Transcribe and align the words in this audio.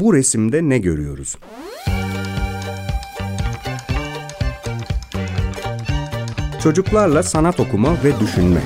Bu 0.00 0.14
resimde 0.14 0.68
ne 0.68 0.78
görüyoruz? 0.78 1.36
Çocuklarla 6.62 7.22
sanat 7.22 7.60
okuma 7.60 7.96
ve 8.04 8.20
düşünme. 8.20 8.60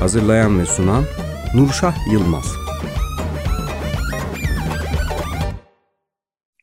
Hazırlayan 0.00 0.60
ve 0.60 0.66
sunan 0.66 1.04
Nurşah 1.54 1.94
Yılmaz. 2.12 2.56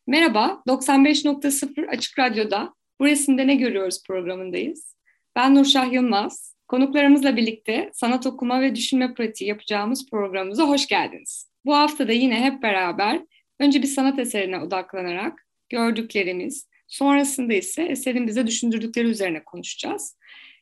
Merhaba, 0.07 0.61
95.0 0.67 1.89
Açık 1.89 2.19
Radyo'da 2.19 2.73
Bu 2.99 3.05
Resimde 3.05 3.47
Ne 3.47 3.55
Görüyoruz 3.55 4.03
programındayız. 4.07 4.95
Ben 5.35 5.55
Nurşah 5.55 5.93
Yılmaz. 5.93 6.55
Konuklarımızla 6.67 7.35
birlikte 7.35 7.89
sanat 7.93 8.27
okuma 8.27 8.61
ve 8.61 8.75
düşünme 8.75 9.13
pratiği 9.13 9.49
yapacağımız 9.49 10.09
programımıza 10.09 10.63
hoş 10.63 10.87
geldiniz. 10.87 11.49
Bu 11.65 11.75
hafta 11.75 12.07
da 12.07 12.11
yine 12.11 12.41
hep 12.41 12.63
beraber 12.63 13.21
önce 13.59 13.81
bir 13.81 13.87
sanat 13.87 14.19
eserine 14.19 14.59
odaklanarak 14.59 15.47
gördüklerimiz, 15.69 16.67
sonrasında 16.87 17.53
ise 17.53 17.83
eserin 17.83 18.27
bize 18.27 18.47
düşündürdükleri 18.47 19.07
üzerine 19.07 19.43
konuşacağız. 19.43 20.17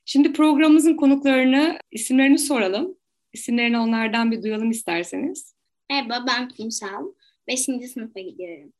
Şimdi 0.05 0.33
programımızın 0.33 0.95
konuklarını, 0.95 1.79
isimlerini 1.91 2.39
soralım. 2.39 2.97
İsimlerini 3.33 3.79
onlardan 3.79 4.31
bir 4.31 4.43
duyalım 4.43 4.71
isterseniz. 4.71 5.55
Merhaba 5.89 6.25
ben 6.27 6.49
Kumsal. 6.49 7.05
Beşinci 7.47 7.87
sınıfa 7.87 8.19
gidiyorum. 8.19 8.73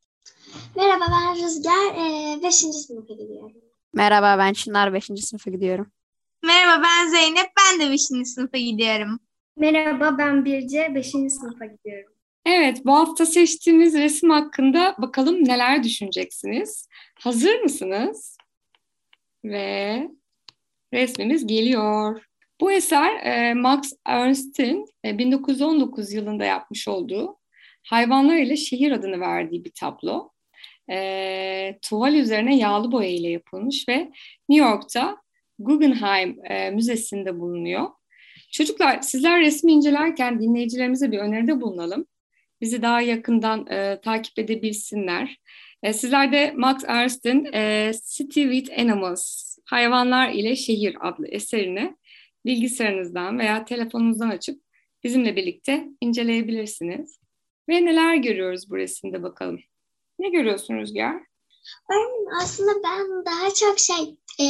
Merhaba 0.76 1.06
ben 1.12 1.36
Rüzgar. 1.36 1.96
Ee, 1.96 2.44
beşinci 2.44 2.78
sınıfa 2.78 3.14
gidiyorum. 3.14 3.52
Merhaba 3.94 4.38
ben 4.38 4.54
Çınar. 4.54 4.94
Beşinci 4.94 5.22
sınıfa 5.22 5.52
gidiyorum. 5.52 5.92
Merhaba 6.44 6.84
ben 6.84 7.10
Zeynep. 7.10 7.52
Ben 7.58 7.80
de 7.80 7.92
beşinci 7.92 8.26
sınıfa 8.26 8.58
gidiyorum. 8.58 9.20
Merhaba 9.58 10.18
ben 10.18 10.46
Birce. 10.46 10.92
Beşinci 10.96 11.30
sınıfa 11.30 11.66
gidiyorum. 11.66 12.14
Evet, 12.46 12.86
bu 12.86 12.96
hafta 12.96 13.26
seçtiğimiz 13.26 13.94
resim 13.94 14.30
hakkında 14.30 14.96
bakalım 14.98 15.44
neler 15.44 15.84
düşüneceksiniz. 15.84 16.88
Hazır 17.20 17.60
mısınız? 17.60 18.38
Ve 19.46 20.10
resmimiz 20.94 21.48
geliyor. 21.48 22.24
Bu 22.62 22.72
eser 22.72 23.26
e, 23.26 23.54
Max 23.54 23.94
Ernst'in 24.06 24.86
e, 25.06 25.18
1919 25.18 26.14
yılında 26.14 26.46
yapmış 26.46 26.88
olduğu 26.88 27.38
Hayvanlar 27.84 28.38
ile 28.38 28.58
Şehir 28.58 28.92
adını 28.92 29.20
verdiği 29.20 29.66
bir 29.66 29.72
tablo. 29.80 30.30
E, 30.90 31.80
tuval 31.82 32.14
üzerine 32.14 32.58
yağlı 32.58 32.92
boya 32.92 33.10
ile 33.10 33.30
yapılmış 33.30 33.90
ve 33.90 34.12
New 34.50 34.70
York'ta 34.70 35.18
Guggenheim 35.60 36.40
e, 36.46 36.72
Müzesi'nde 36.72 37.40
bulunuyor. 37.40 37.90
Çocuklar 38.52 39.02
sizler 39.02 39.42
resmi 39.42 39.72
incelerken 39.72 40.42
dinleyicilerimize 40.42 41.12
bir 41.12 41.20
öneride 41.20 41.62
bulunalım. 41.62 42.06
Bizi 42.62 42.82
daha 42.82 43.02
yakından 43.02 43.68
e, 43.68 44.02
takip 44.02 44.40
edebilsinler. 44.40 45.38
E, 45.84 45.94
sizler 45.94 46.32
de 46.32 46.54
Max 46.56 46.84
Ernst'in 46.88 47.54
e, 47.54 47.92
City 48.08 48.44
with 48.44 48.80
Animals, 48.80 49.54
Hayvanlar 49.66 50.30
ile 50.30 50.56
Şehir 50.56 50.98
adlı 51.08 51.28
eserini 51.28 51.96
bilgisayarınızdan 52.46 53.40
veya 53.40 53.66
telefonunuzdan 53.66 54.30
açıp 54.30 54.62
bizimle 55.04 55.36
birlikte 55.36 55.88
inceleyebilirsiniz. 56.02 57.23
Ve 57.70 57.86
neler 57.86 58.16
görüyoruz 58.16 58.70
bu 58.70 58.78
resimde 58.78 59.24
bakalım. 59.24 59.60
Ne 60.20 60.30
görüyorsun 60.30 60.76
Rüzgar? 60.76 61.14
Ben 61.90 62.36
aslında 62.42 62.72
ben 62.84 63.26
daha 63.26 63.54
çok 63.54 63.80
şey 63.80 64.18
e, 64.40 64.48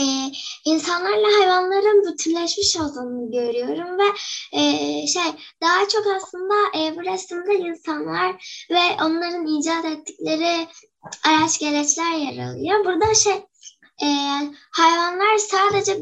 insanlarla 0.66 1.28
hayvanların 1.39 2.14
bütünleşmiş 2.14 2.78
olduğunu 2.78 3.31
görüyorum 3.31 3.97
ve 4.00 4.08
e, 4.53 4.61
şey 5.08 5.31
daha 5.62 5.88
çok 5.88 6.07
aslında 6.07 6.53
e, 6.78 6.96
bu 6.96 7.02
resimde 7.03 7.56
insanlar 7.56 8.66
ve 8.72 9.03
onların 9.03 9.47
icat 9.47 9.85
ettikleri 9.85 10.68
araç 11.25 11.59
gereçler 11.59 12.13
yer 12.13 12.47
alıyor. 12.47 12.85
Burada 12.85 13.13
şey 13.13 13.46
e, 14.03 14.07
hayvanlar 14.72 15.38
sadece 15.38 15.97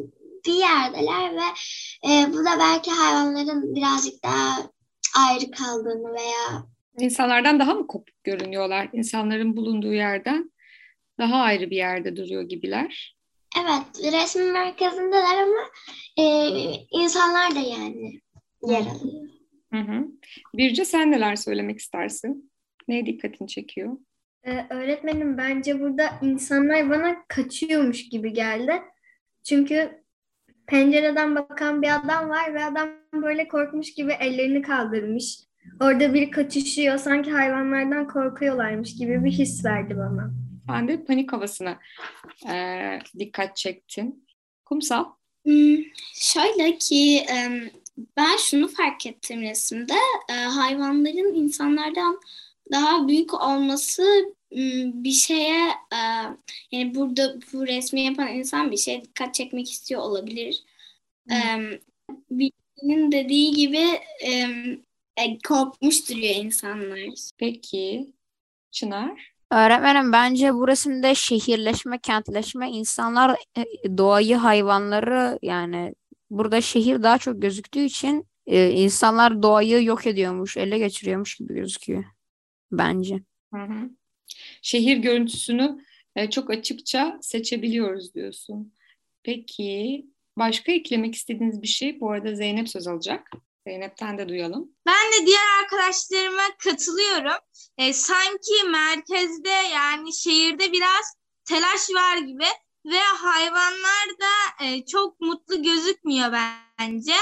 bir 0.46 0.54
yerdeler 0.54 1.36
ve 1.36 1.48
e, 2.10 2.34
bu 2.34 2.38
da 2.38 2.60
belki 2.60 2.92
hayvanların 2.92 3.76
birazcık 3.76 4.24
daha 4.24 4.58
ayrı 5.18 5.52
kaldığını 5.52 6.14
veya 6.14 6.71
İnsanlardan 7.00 7.60
daha 7.60 7.74
mı 7.74 7.88
kopuk 7.88 8.24
görünüyorlar? 8.24 8.90
İnsanların 8.94 9.58
bulunduğu 9.58 9.94
yerden 9.94 10.52
daha 11.20 11.36
ayrı 11.42 11.70
bir 11.70 11.76
yerde 11.76 12.16
duruyor 12.16 12.42
gibiler. 12.42 13.18
Evet, 13.62 14.14
resmin 14.14 14.54
merkezindeler 14.54 15.44
ama 15.44 15.70
e, 16.18 16.26
insanlar 16.92 17.56
da 17.56 17.60
yani 17.60 18.22
yer 18.68 18.80
alıyor. 18.82 19.30
Hı 19.74 19.80
hı. 19.80 20.08
Birce 20.54 20.86
sen 20.86 21.12
neler 21.12 21.36
söylemek 21.36 21.80
istersin? 21.80 22.52
Neye 22.88 23.06
dikkatini 23.06 23.48
çekiyor? 23.48 23.98
Ee, 24.44 24.66
öğretmenim 24.70 25.38
bence 25.38 25.80
burada 25.80 26.10
insanlar 26.22 26.90
bana 26.90 27.16
kaçıyormuş 27.28 28.10
gibi 28.10 28.34
geldi. 28.34 28.82
Çünkü 29.44 30.04
pencereden 30.68 31.36
bakan 31.36 31.82
bir 31.82 31.96
adam 31.96 32.30
var 32.30 32.54
ve 32.54 32.66
adam 32.66 32.90
böyle 33.14 33.48
korkmuş 33.48 33.94
gibi 33.94 34.12
ellerini 34.12 34.62
kaldırmış. 34.62 35.40
Orada 35.82 36.14
biri 36.14 36.32
kaçışıyor. 36.32 36.98
Sanki 36.98 37.32
hayvanlardan 37.32 38.08
korkuyorlarmış 38.08 38.96
gibi 38.96 39.24
bir 39.24 39.32
his 39.32 39.66
verdi 39.66 39.98
bana. 39.98 40.32
Ben 40.68 40.88
de 40.88 41.04
panik 41.04 41.34
havasına 41.34 41.80
e, 42.52 42.56
dikkat 43.20 43.56
çektim. 43.56 44.16
Kumsal? 44.66 45.06
Hmm, 45.46 45.78
şöyle 46.14 46.78
ki 46.78 47.26
ben 48.18 48.38
şunu 48.38 48.68
fark 48.68 49.06
ettim 49.06 49.42
resimde. 49.42 49.94
Hayvanların 50.30 51.36
insanlardan 51.36 52.20
daha 52.72 53.08
büyük 53.08 53.34
olması 53.34 54.36
bir 54.94 55.12
şeye 55.12 55.68
yani 56.72 56.96
burada 56.96 57.36
bu 57.54 57.68
resmi 57.68 58.02
yapan 58.02 58.28
insan 58.28 58.72
bir 58.72 58.78
şeye 58.78 59.04
dikkat 59.04 59.34
çekmek 59.34 59.72
istiyor 59.72 60.02
olabilir. 60.02 60.64
Hmm. 61.30 61.72
Birinin 62.32 63.12
dediği 63.12 63.52
gibi 63.52 63.86
e, 65.26 65.38
korkmuş 65.48 66.10
duruyor 66.10 66.36
insanlar. 66.36 67.00
Peki. 67.38 68.14
Çınar? 68.72 69.32
Öğretmenim 69.52 70.12
bence 70.12 70.54
bu 70.54 70.68
resimde 70.68 71.16
şehirleşme, 71.16 72.00
kentleşme, 72.00 72.72
insanlar 72.72 73.40
e, 73.58 73.98
doğayı, 73.98 74.36
hayvanları 74.36 75.40
yani 75.42 75.96
burada 76.30 76.62
şehir 76.62 77.04
daha 77.04 77.18
çok 77.18 77.42
gözüktüğü 77.42 77.84
için 77.84 78.28
e, 78.48 78.70
insanlar 78.70 79.44
doğayı 79.44 79.84
yok 79.84 80.08
ediyormuş, 80.08 80.58
ele 80.58 80.78
geçiriyormuş 80.78 81.36
gibi 81.36 81.54
gözüküyor 81.54 82.04
bence. 82.72 83.16
Hı 83.54 83.62
hı. 83.62 83.90
Şehir 84.62 84.98
görüntüsünü 84.98 85.86
çok 86.30 86.50
açıkça 86.50 87.18
seçebiliyoruz 87.22 88.14
diyorsun. 88.14 88.74
Peki 89.24 90.06
başka 90.38 90.72
eklemek 90.72 91.16
istediğiniz 91.16 91.62
bir 91.62 91.68
şey? 91.68 92.00
Bu 92.00 92.12
arada 92.12 92.36
Zeynep 92.36 92.70
söz 92.70 92.88
alacak. 92.88 93.32
Zeynep'ten 93.68 94.18
de 94.18 94.30
duyalım. 94.30 94.72
Ben 94.86 95.12
de 95.12 95.26
diğer 95.26 95.62
arkadaşlarıma 95.64 96.44
katılıyorum. 96.58 97.40
E, 97.78 97.94
sanki 97.94 98.64
merkezde 98.72 99.50
yani 99.50 100.14
şehirde 100.14 100.72
biraz 100.72 101.16
telaş 101.46 101.90
var 101.96 102.18
gibi 102.18 102.46
ve 102.86 103.00
hayvanlar 103.18 104.10
da 104.22 104.66
e, 104.66 104.86
çok 104.86 105.20
mutlu 105.20 105.64
gözükmüyor 105.64 106.32
bence. 106.80 107.14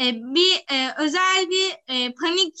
E, 0.00 0.14
bir 0.14 0.54
e, 0.72 0.94
özel 0.98 1.50
bir 1.50 1.94
e, 1.94 2.14
panik 2.14 2.54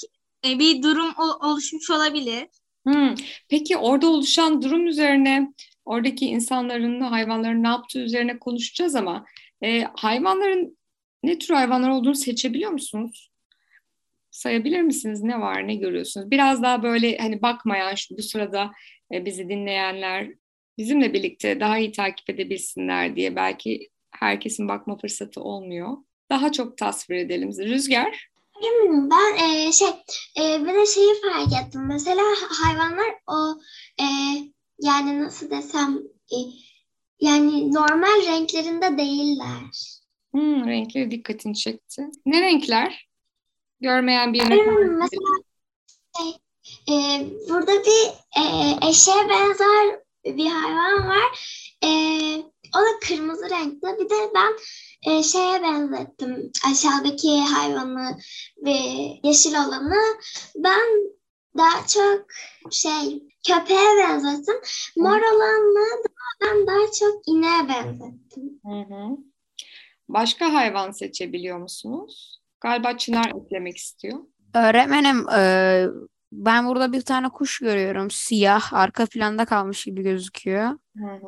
e, 0.44 0.58
bir 0.58 0.82
durum 0.82 1.14
oluşmuş 1.40 1.90
olabilir. 1.90 2.46
Hmm. 2.86 3.14
Peki 3.48 3.76
orada 3.76 4.06
oluşan 4.06 4.62
durum 4.62 4.86
üzerine 4.86 5.52
oradaki 5.84 6.26
insanların, 6.26 7.00
hayvanların 7.00 7.62
ne 7.62 7.68
yaptığı 7.68 7.98
üzerine 7.98 8.38
konuşacağız 8.38 8.94
ama 8.94 9.26
e, 9.64 9.82
hayvanların 9.82 10.78
ne 11.22 11.38
tür 11.38 11.54
hayvanlar 11.54 11.90
olduğunu 11.90 12.14
seçebiliyor 12.14 12.70
musunuz? 12.70 13.30
Sayabilir 14.30 14.82
misiniz? 14.82 15.22
Ne 15.22 15.40
var, 15.40 15.68
ne 15.68 15.74
görüyorsunuz? 15.74 16.30
Biraz 16.30 16.62
daha 16.62 16.82
böyle 16.82 17.18
hani 17.18 17.42
bakmayan 17.42 17.94
şu, 17.94 18.18
bu 18.18 18.22
sırada 18.22 18.70
e, 19.12 19.24
bizi 19.24 19.48
dinleyenler 19.48 20.28
bizimle 20.78 21.12
birlikte 21.12 21.60
daha 21.60 21.78
iyi 21.78 21.92
takip 21.92 22.30
edebilsinler 22.30 23.16
diye 23.16 23.36
belki 23.36 23.88
herkesin 24.10 24.68
bakma 24.68 24.98
fırsatı 24.98 25.40
olmuyor. 25.40 25.96
Daha 26.30 26.52
çok 26.52 26.78
tasvir 26.78 27.16
edelim. 27.16 27.50
Rüzgar? 27.58 28.30
Ben 28.92 29.44
e, 29.44 29.72
şey 29.72 29.88
e, 30.38 30.64
bir 30.64 30.74
de 30.74 30.86
şeyi 30.86 31.14
fark 31.22 31.66
ettim. 31.66 31.86
Mesela 31.86 32.22
hayvanlar 32.48 33.14
o 33.26 33.60
e, 34.00 34.06
yani 34.80 35.22
nasıl 35.22 35.50
desem 35.50 35.98
e, 36.32 36.36
yani 37.20 37.72
normal 37.74 38.26
renklerinde 38.26 38.98
değiller. 38.98 39.99
Hmm, 40.32 40.66
renkleri 40.66 41.10
dikkatini 41.10 41.54
çekti. 41.54 42.06
Ne 42.26 42.40
renkler? 42.40 43.08
Görmeyen 43.80 44.32
birine. 44.32 44.54
Hmm, 44.54 44.98
mesela 44.98 45.20
şey, 46.18 46.30
e, 46.88 47.26
burada 47.48 47.72
bir 47.72 48.06
e, 48.40 48.44
eşeğe 48.90 49.28
benzer 49.28 50.00
bir 50.24 50.46
hayvan 50.46 51.08
var. 51.08 51.60
E, 51.84 51.88
o 52.76 52.78
da 52.78 53.00
kırmızı 53.08 53.50
renkli. 53.50 54.04
Bir 54.04 54.10
de 54.10 54.30
ben 54.34 54.56
e, 55.12 55.22
şeye 55.22 55.62
benzettim. 55.62 56.52
Aşağıdaki 56.70 57.40
hayvanı 57.40 58.18
ve 58.64 58.76
yeşil 59.24 59.54
olanı. 59.54 60.18
Ben 60.56 61.12
daha 61.56 61.86
çok 61.86 62.26
şey 62.70 63.22
köpeğe 63.46 63.96
benzettim. 63.98 64.56
Mor 64.96 65.20
olanı 65.20 66.04
da 66.04 66.08
ben 66.42 66.66
daha 66.66 66.92
çok 67.00 67.28
ineğe 67.28 67.68
benzettim. 67.68 68.60
Hı 68.64 68.94
hı. 68.94 69.29
Başka 70.12 70.54
hayvan 70.54 70.90
seçebiliyor 70.90 71.58
musunuz? 71.58 72.40
Galiba 72.60 72.96
Çınar 72.96 73.32
eklemek 73.44 73.76
istiyor. 73.76 74.18
Öğretmenim 74.54 75.28
e, 75.28 75.86
ben 76.32 76.66
burada 76.66 76.92
bir 76.92 77.00
tane 77.00 77.28
kuş 77.28 77.58
görüyorum. 77.58 78.10
Siyah 78.10 78.72
arka 78.72 79.06
planda 79.06 79.44
kalmış 79.44 79.84
gibi 79.84 80.02
gözüküyor. 80.02 80.78
Hı 80.96 81.20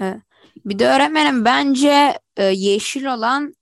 hı. 0.00 0.20
Bir 0.64 0.78
de 0.78 0.86
öğretmenim 0.86 1.44
bence 1.44 2.18
e, 2.36 2.44
yeşil 2.44 3.06
olan 3.06 3.54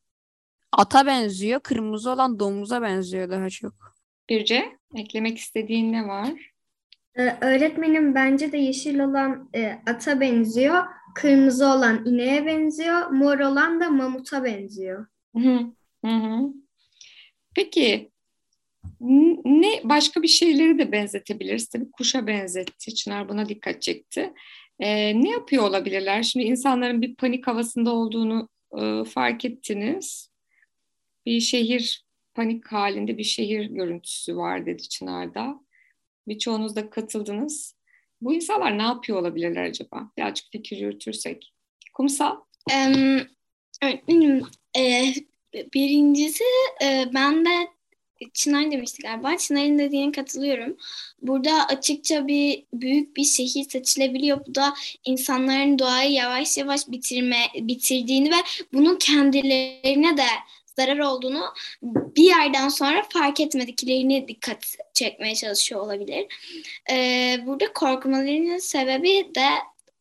ata 0.73 1.07
benziyor. 1.07 1.61
Kırmızı 1.61 2.11
olan 2.11 2.41
domuza 2.41 2.83
benziyor 2.83 3.31
daha 3.31 3.51
çok. 3.51 3.75
Birce, 4.29 4.79
eklemek 4.95 5.39
istediğin 5.39 5.93
ne 5.93 6.09
var? 6.09 6.53
Ee, 7.17 7.37
öğretmenim 7.41 8.15
bence 8.15 8.53
de 8.53 8.57
yeşil 8.57 8.99
olan 8.99 9.49
e, 9.55 9.79
ata 9.87 10.21
benziyor. 10.21 10.85
Kırmızı 11.15 11.67
olan 11.67 12.07
ineğe 12.07 12.47
benziyor. 12.47 13.07
Mor 13.07 13.39
olan 13.39 13.81
da 13.81 13.91
mamuta 13.91 14.45
benziyor. 14.45 15.07
Hı 15.37 15.69
hı. 16.05 16.53
Peki 17.55 18.13
ne 19.45 19.81
başka 19.85 20.23
bir 20.23 20.29
şeyleri 20.29 20.79
de 20.79 20.93
benzetebiliriz. 20.93 21.69
Tabii 21.69 21.91
kuşa 21.91 22.27
benzetti. 22.27 22.95
Çınar 22.95 23.29
buna 23.29 23.49
dikkat 23.49 23.83
çekti. 23.83 24.33
Ee, 24.81 25.23
ne 25.23 25.31
yapıyor 25.31 25.63
olabilirler? 25.63 26.23
Şimdi 26.23 26.47
insanların 26.47 27.03
bir 27.03 27.15
panik 27.15 27.47
havasında 27.47 27.93
olduğunu 27.93 28.49
e, 28.79 29.05
fark 29.05 29.45
ettiniz. 29.45 30.31
Bir 31.27 31.41
şehir 31.41 32.05
panik 32.35 32.67
halinde 32.67 33.19
bir 33.19 33.25
şehir 33.25 33.65
görüntüsü 33.65 34.37
var 34.37 34.67
dedi 34.67 34.89
Çınar'da. 34.89 35.61
Birçoğunuz 36.29 36.77
da 36.77 36.91
katıldınız. 36.91 37.75
Bu 38.23 38.35
insanlar 38.35 38.79
ne 38.79 38.83
yapıyor 38.83 39.19
olabilirler 39.19 39.65
acaba? 39.65 40.11
Birazcık 40.19 40.53
fikir 40.53 40.77
yürütürsek. 40.77 41.53
Kumsal. 41.95 42.37
Em, 42.71 43.29
öğretmenim, 43.83 44.43
e, 44.77 45.15
birincisi 45.75 46.45
e, 46.85 47.05
ben 47.15 47.45
de 47.45 47.69
Çınar 48.35 48.71
demişti 48.71 49.03
galiba. 49.03 49.37
Çınar'ın 49.37 49.79
dediğine 49.79 50.13
katılıyorum. 50.13 50.77
Burada 51.23 51.67
açıkça 51.69 52.27
bir 52.27 52.65
büyük 52.73 53.17
bir 53.17 53.25
şehir 53.25 53.65
seçilebiliyor. 53.65 54.47
Bu 54.47 54.55
da 54.55 54.75
insanların 55.05 55.79
doğayı 55.79 56.13
yavaş 56.13 56.59
yavaş 56.59 56.89
bitirme 56.89 57.37
bitirdiğini 57.55 58.31
ve 58.31 58.37
bunun 58.73 58.97
kendilerine 58.97 60.17
de 60.17 60.27
zarar 60.77 60.99
olduğunu 60.99 61.45
bir 61.83 62.25
yerden 62.25 62.69
sonra 62.69 63.03
fark 63.09 63.41
etmediklerini 63.41 64.29
dikkat 64.29 64.77
çekmeye 64.95 65.35
çalışıyor 65.35 65.81
olabilir. 65.81 66.27
Ee, 66.91 67.41
burada 67.47 67.73
korkmalarının 67.73 68.59
sebebi 68.59 69.35
de 69.35 69.49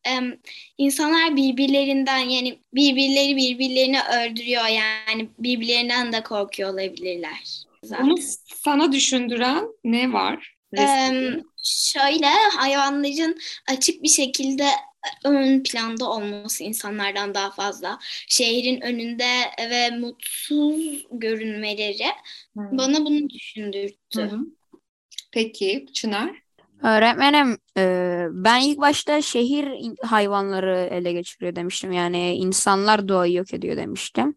em, 0.04 0.38
insanlar 0.78 1.36
birbirlerinden 1.36 2.18
yani 2.18 2.58
birbirleri 2.74 3.36
birbirlerini 3.36 3.98
öldürüyor 4.02 4.66
yani 4.66 5.28
birbirlerinden 5.38 6.12
de 6.12 6.22
korkuyor 6.22 6.72
olabilirler. 6.72 7.64
zaten. 7.82 8.06
Bunu 8.06 8.16
sana 8.64 8.92
düşündüren 8.92 9.64
ne 9.84 10.12
var? 10.12 10.56
Em, 10.76 11.42
şöyle 11.64 12.26
hayvanların 12.56 13.38
açık 13.70 14.02
bir 14.02 14.08
şekilde 14.08 14.66
ön 15.24 15.62
planda 15.62 16.10
olması 16.10 16.64
insanlardan 16.64 17.34
daha 17.34 17.50
fazla. 17.50 17.98
Şehrin 18.28 18.80
önünde 18.80 19.28
ve 19.70 19.90
mutsuz 19.90 21.06
görünmeleri 21.10 22.06
Hı. 22.56 22.60
bana 22.72 23.04
bunu 23.04 23.18
Hı 23.20 23.28
düşündürttü. 23.28 24.22
hı. 24.22 24.38
Peki 25.32 25.86
Çınar. 25.92 26.42
Öğretmenim 26.82 27.58
e, 27.76 28.26
ben 28.30 28.60
ilk 28.60 28.78
başta 28.78 29.22
şehir 29.22 29.68
hayvanları 30.02 30.88
ele 30.92 31.12
geçiriyor 31.12 31.56
demiştim. 31.56 31.92
Yani 31.92 32.34
insanlar 32.34 33.08
doğayı 33.08 33.32
yok 33.32 33.54
ediyor 33.54 33.76
demiştim. 33.76 34.34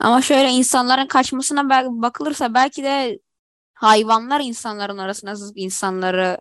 Ama 0.00 0.22
şöyle 0.22 0.48
insanların 0.50 1.06
kaçmasına 1.06 1.68
bakılırsa 2.02 2.54
belki 2.54 2.82
de 2.82 3.18
hayvanlar 3.74 4.40
insanların 4.40 4.98
arasına 4.98 5.36
sızıp 5.36 5.58
insanları 5.58 6.38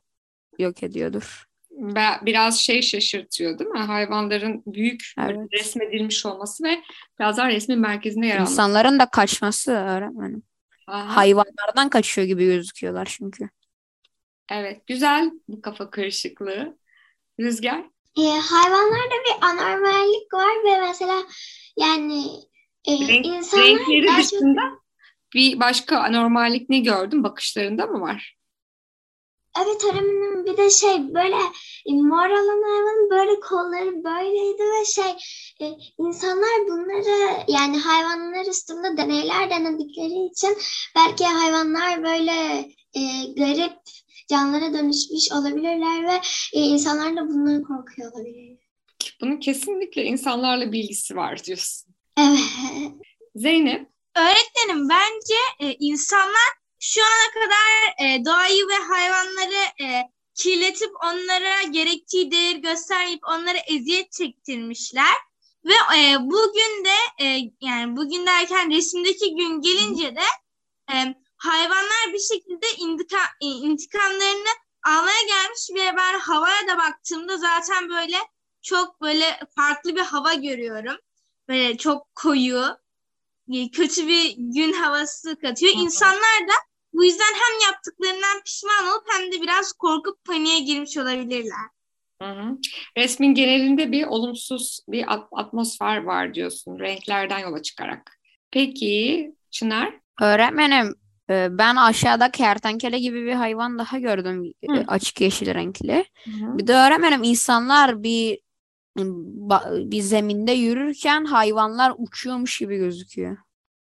yok 0.59 0.83
ediyordur. 0.83 1.48
Biraz 2.25 2.59
şey 2.59 2.81
şaşırtıyor 2.81 3.59
değil 3.59 3.69
mi? 3.69 3.79
Hayvanların 3.79 4.63
büyük 4.65 5.13
Evet. 5.19 5.37
resmedilmiş 5.53 6.25
olması 6.25 6.63
ve 6.63 6.83
biraz 7.19 7.37
daha 7.37 7.49
resmin 7.49 7.79
merkezinde 7.79 8.25
yer 8.27 8.35
alması. 8.35 8.51
İnsanların 8.53 8.99
da 8.99 9.05
kaçması 9.05 9.71
öğretmenim. 9.71 10.43
Aha, 10.87 11.15
Hayvanlardan 11.15 11.89
kaçıyor 11.89 12.27
gibi 12.27 12.45
gözüküyorlar 12.45 13.05
çünkü. 13.17 13.49
Evet, 14.51 14.87
güzel 14.87 15.31
bu 15.47 15.61
kafa 15.61 15.89
karışıklığı. 15.89 16.77
Rüzgar. 17.39 17.79
E, 18.17 18.21
hayvanlarda 18.21 19.15
bir 19.25 19.45
anormallik 19.47 20.33
var 20.33 20.65
ve 20.65 20.81
mesela 20.87 21.23
yani 21.77 22.23
e, 22.87 22.91
Renk- 22.91 23.27
insanlar 23.27 23.67
renkleri 23.67 24.07
daha 24.07 24.21
çok 24.21 24.31
dışında 24.31 24.61
bir 25.33 25.59
başka 25.59 25.97
anormallik 25.97 26.69
ne 26.69 26.79
gördün? 26.79 27.23
Bakışlarında 27.23 27.85
mı 27.85 28.01
var? 28.01 28.38
Evet 29.57 29.83
öğretmenim 29.83 30.45
bir 30.45 30.57
de 30.57 30.69
şey 30.69 31.13
böyle 31.13 31.35
e, 31.85 31.93
mor 31.93 32.29
olan 32.29 32.61
hayvanın 32.63 33.09
böyle 33.09 33.39
kolları 33.39 34.03
böyleydi 34.03 34.63
ve 34.63 34.85
şey 34.85 35.11
e, 35.61 35.73
insanlar 35.97 36.67
bunları 36.67 37.43
yani 37.47 37.77
hayvanlar 37.79 38.45
üstünde 38.45 38.97
deneyler 38.97 39.49
denedikleri 39.49 40.25
için 40.25 40.57
belki 40.95 41.25
hayvanlar 41.25 42.03
böyle 42.03 42.31
e, 42.93 43.01
garip 43.37 43.77
canlılara 44.29 44.73
dönüşmüş 44.73 45.31
olabilirler 45.31 46.03
ve 46.03 46.21
e, 46.53 46.59
insanlar 46.59 47.15
da 47.15 47.27
bundan 47.27 47.63
korkuyor 47.63 48.13
olabilir. 48.13 48.57
Bunun 49.21 49.37
kesinlikle 49.37 50.03
insanlarla 50.03 50.71
bilgisi 50.71 51.15
var 51.15 51.43
diyorsun. 51.43 51.95
Evet. 52.17 52.39
Zeynep. 53.35 53.89
Öğretmenim 54.15 54.89
bence 54.89 55.35
e, 55.59 55.75
insanlar 55.79 56.58
şu 56.79 57.01
ana 57.01 57.43
kadar 57.43 58.05
e, 58.05 58.25
doğayı 58.25 58.67
ve 58.67 58.75
hayvanları 58.75 59.83
e, 59.83 60.09
kirletip 60.35 60.91
onlara 61.03 61.63
gerektiği 61.63 62.31
değer 62.31 62.55
göstermeyip 62.55 63.27
onlara 63.27 63.57
eziyet 63.57 64.11
çektirmişler. 64.11 65.15
Ve 65.65 65.97
e, 65.97 66.17
bugün 66.19 66.85
de 66.85 67.23
e, 67.25 67.51
yani 67.61 67.97
bugün 67.97 68.25
derken 68.25 68.71
resimdeki 68.71 69.35
gün 69.35 69.61
gelince 69.61 70.15
de 70.15 70.23
e, 70.93 71.15
hayvanlar 71.37 72.13
bir 72.13 72.19
şekilde 72.19 72.67
intika, 72.77 73.17
e, 73.41 73.45
intikamlarını 73.45 74.49
almaya 74.87 75.21
gelmiş 75.27 75.69
ve 75.75 75.97
ben 75.97 76.19
havaya 76.19 76.67
da 76.67 76.77
baktığımda 76.77 77.37
zaten 77.37 77.89
böyle 77.89 78.17
çok 78.61 79.01
böyle 79.01 79.39
farklı 79.55 79.95
bir 79.95 80.01
hava 80.01 80.33
görüyorum. 80.33 80.97
Böyle 81.47 81.77
çok 81.77 82.15
koyu, 82.15 82.77
e, 83.53 83.71
kötü 83.71 84.07
bir 84.07 84.35
gün 84.37 84.73
havası 84.73 85.39
katıyor. 85.39 85.73
İnsanlar 85.75 86.47
da 86.47 86.68
bu 86.93 87.03
yüzden 87.05 87.33
hem 87.33 87.71
yaptıklarından 87.71 88.41
pişman 88.45 88.87
olup 88.87 89.03
hem 89.11 89.31
de 89.31 89.41
biraz 89.41 89.73
korkup 89.73 90.25
paniğe 90.25 90.59
girmiş 90.59 90.97
olabilirler. 90.97 91.67
Hı 92.21 92.27
hı. 92.29 92.57
Resmin 92.97 93.33
genelinde 93.33 93.91
bir 93.91 94.03
olumsuz 94.07 94.79
bir 94.87 95.13
at- 95.13 95.27
atmosfer 95.31 96.03
var 96.03 96.33
diyorsun 96.33 96.79
renklerden 96.79 97.39
yola 97.39 97.61
çıkarak. 97.61 98.11
Peki 98.51 99.31
Çınar? 99.51 99.93
Öğretmenim 100.21 100.95
e, 101.29 101.47
ben 101.51 101.75
aşağıda 101.75 102.31
kertenkele 102.31 102.99
gibi 102.99 103.25
bir 103.25 103.33
hayvan 103.33 103.79
daha 103.79 103.99
gördüm 103.99 104.51
e, 104.63 104.67
Hı. 104.71 104.83
açık 104.87 105.21
yeşil 105.21 105.53
renkli. 105.53 106.05
Bir 106.27 106.67
de 106.67 106.73
öğretmenim 106.73 107.23
insanlar 107.23 108.03
bir 108.03 108.39
bir 109.91 110.01
zeminde 110.01 110.51
yürürken 110.51 111.25
hayvanlar 111.25 111.93
uçuyormuş 111.97 112.59
gibi 112.59 112.77
gözüküyor. 112.77 113.37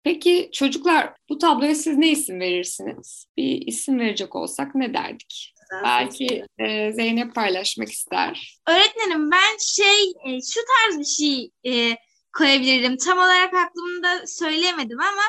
Peki 0.08 0.50
çocuklar 0.54 1.14
bu 1.30 1.38
tabloya 1.38 1.76
siz 1.76 1.98
ne 1.98 2.10
isim 2.10 2.40
verirsiniz? 2.40 3.28
Bir 3.38 3.68
isim 3.68 4.00
verecek 4.00 4.36
olsak 4.36 4.76
ne 4.76 4.94
derdik? 4.94 5.54
Belki 5.84 6.46
e, 6.60 6.94
Zeynep 6.94 7.36
paylaşmak 7.36 7.90
ister. 7.90 8.60
Öğretmenim 8.70 9.32
ben 9.32 9.58
şey 9.60 10.10
e, 10.26 10.42
şu 10.42 10.60
tarz 10.68 11.00
bir 11.00 11.06
şey 11.06 11.52
e, 11.66 11.98
koyabilirim. 12.38 12.98
Tam 12.98 13.18
olarak 13.18 13.54
aklımda 13.54 14.28
söylemedim 14.28 15.00
ama 15.00 15.24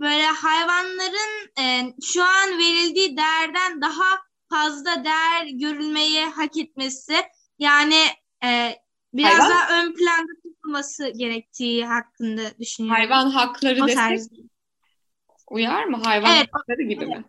böyle 0.00 0.26
hayvanların 0.26 1.60
e, 1.60 1.94
şu 2.02 2.22
an 2.22 2.58
verildiği 2.58 3.16
değerden 3.16 3.80
daha 3.80 4.18
fazla 4.50 5.04
değer 5.04 5.46
görülmeyi 5.46 6.24
hak 6.24 6.56
etmesi 6.56 7.16
yani 7.58 8.02
e, 8.44 8.74
biraz 9.12 9.32
Hayvan- 9.38 9.50
daha 9.50 9.82
ön 9.82 9.94
planda 9.94 10.32
tutulması 10.42 11.12
gerektiği 11.16 11.86
hakkında 11.86 12.42
düşünüyorum. 12.60 12.96
Hayvan 13.00 13.30
hakları 13.30 13.86
desek 13.86 14.20
uyar 15.50 15.84
mı? 15.84 15.96
Hayvan 16.04 16.36
Evet, 16.36 16.48
hakları 16.52 16.82
gibi 16.82 17.06
mi? 17.06 17.24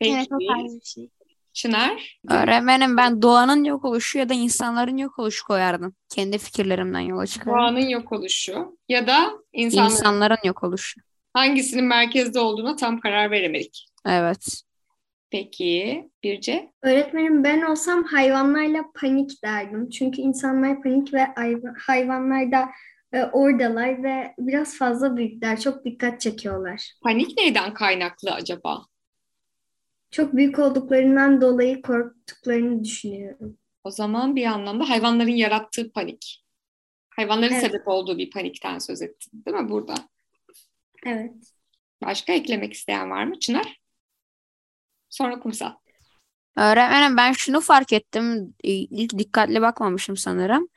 Evet, 0.00 0.28
o 0.32 0.38
Peki. 0.38 0.46
tarz 0.48 0.74
bir 0.80 0.84
şey. 0.84 1.08
Çınar? 1.52 2.18
Öğretmenim 2.28 2.96
ben 2.96 3.22
doğanın 3.22 3.64
yok 3.64 3.84
oluşu 3.84 4.18
ya 4.18 4.28
da 4.28 4.34
insanların 4.34 4.96
yok 4.96 5.18
oluşu 5.18 5.46
koyardım. 5.46 5.94
Kendi 6.08 6.38
fikirlerimden 6.38 7.00
yola 7.00 7.26
çıkarak. 7.26 7.58
Doğanın 7.58 7.88
yok 7.88 8.12
oluşu 8.12 8.78
ya 8.88 9.06
da 9.06 9.30
insanların 9.52 9.90
İnsanların 9.92 10.38
yok 10.44 10.62
oluşu. 10.64 11.00
hangisinin 11.32 11.84
merkezde 11.84 12.40
olduğuna 12.40 12.76
tam 12.76 13.00
karar 13.00 13.30
veremedik. 13.30 13.86
Evet. 14.06 14.62
Peki 15.32 16.10
Birce? 16.22 16.72
Öğretmenim 16.82 17.44
ben 17.44 17.62
olsam 17.62 18.04
hayvanlarla 18.04 18.84
panik 18.94 19.42
derdim. 19.44 19.90
Çünkü 19.90 20.20
insanlar 20.22 20.82
panik 20.82 21.14
ve 21.14 21.18
hayv- 21.18 21.78
hayvanlar 21.78 22.52
da 22.52 22.68
e, 23.12 23.24
oradalar 23.24 24.02
ve 24.02 24.34
biraz 24.38 24.76
fazla 24.78 25.16
büyükler. 25.16 25.60
Çok 25.60 25.84
dikkat 25.84 26.20
çekiyorlar. 26.20 26.92
Panik 27.02 27.38
neyden 27.38 27.74
kaynaklı 27.74 28.30
acaba? 28.30 28.84
Çok 30.10 30.36
büyük 30.36 30.58
olduklarından 30.58 31.40
dolayı 31.40 31.82
korktuklarını 31.82 32.84
düşünüyorum. 32.84 33.58
O 33.84 33.90
zaman 33.90 34.36
bir 34.36 34.46
anlamda 34.46 34.90
hayvanların 34.90 35.30
yarattığı 35.30 35.92
panik. 35.92 36.44
Hayvanların 37.10 37.52
Evet. 37.52 37.62
sebep 37.62 37.88
olduğu 37.88 38.18
bir 38.18 38.30
panikten 38.30 38.78
söz 38.78 39.02
ettin 39.02 39.44
değil 39.46 39.56
mi 39.56 39.68
burada? 39.68 39.94
Evet. 41.06 41.32
Başka 42.04 42.32
eklemek 42.32 42.72
isteyen 42.72 43.10
var 43.10 43.24
mı 43.24 43.38
Çınar? 43.38 43.81
Sonra 45.12 45.40
kumsal. 45.40 45.72
Öğretmenim 46.56 47.16
ben 47.16 47.32
şunu 47.32 47.60
fark 47.60 47.92
ettim. 47.92 48.54
Ee, 48.64 48.70
İlk 48.72 49.18
dikkatli 49.18 49.62
bakmamışım 49.62 50.16
sanırım. 50.16 50.68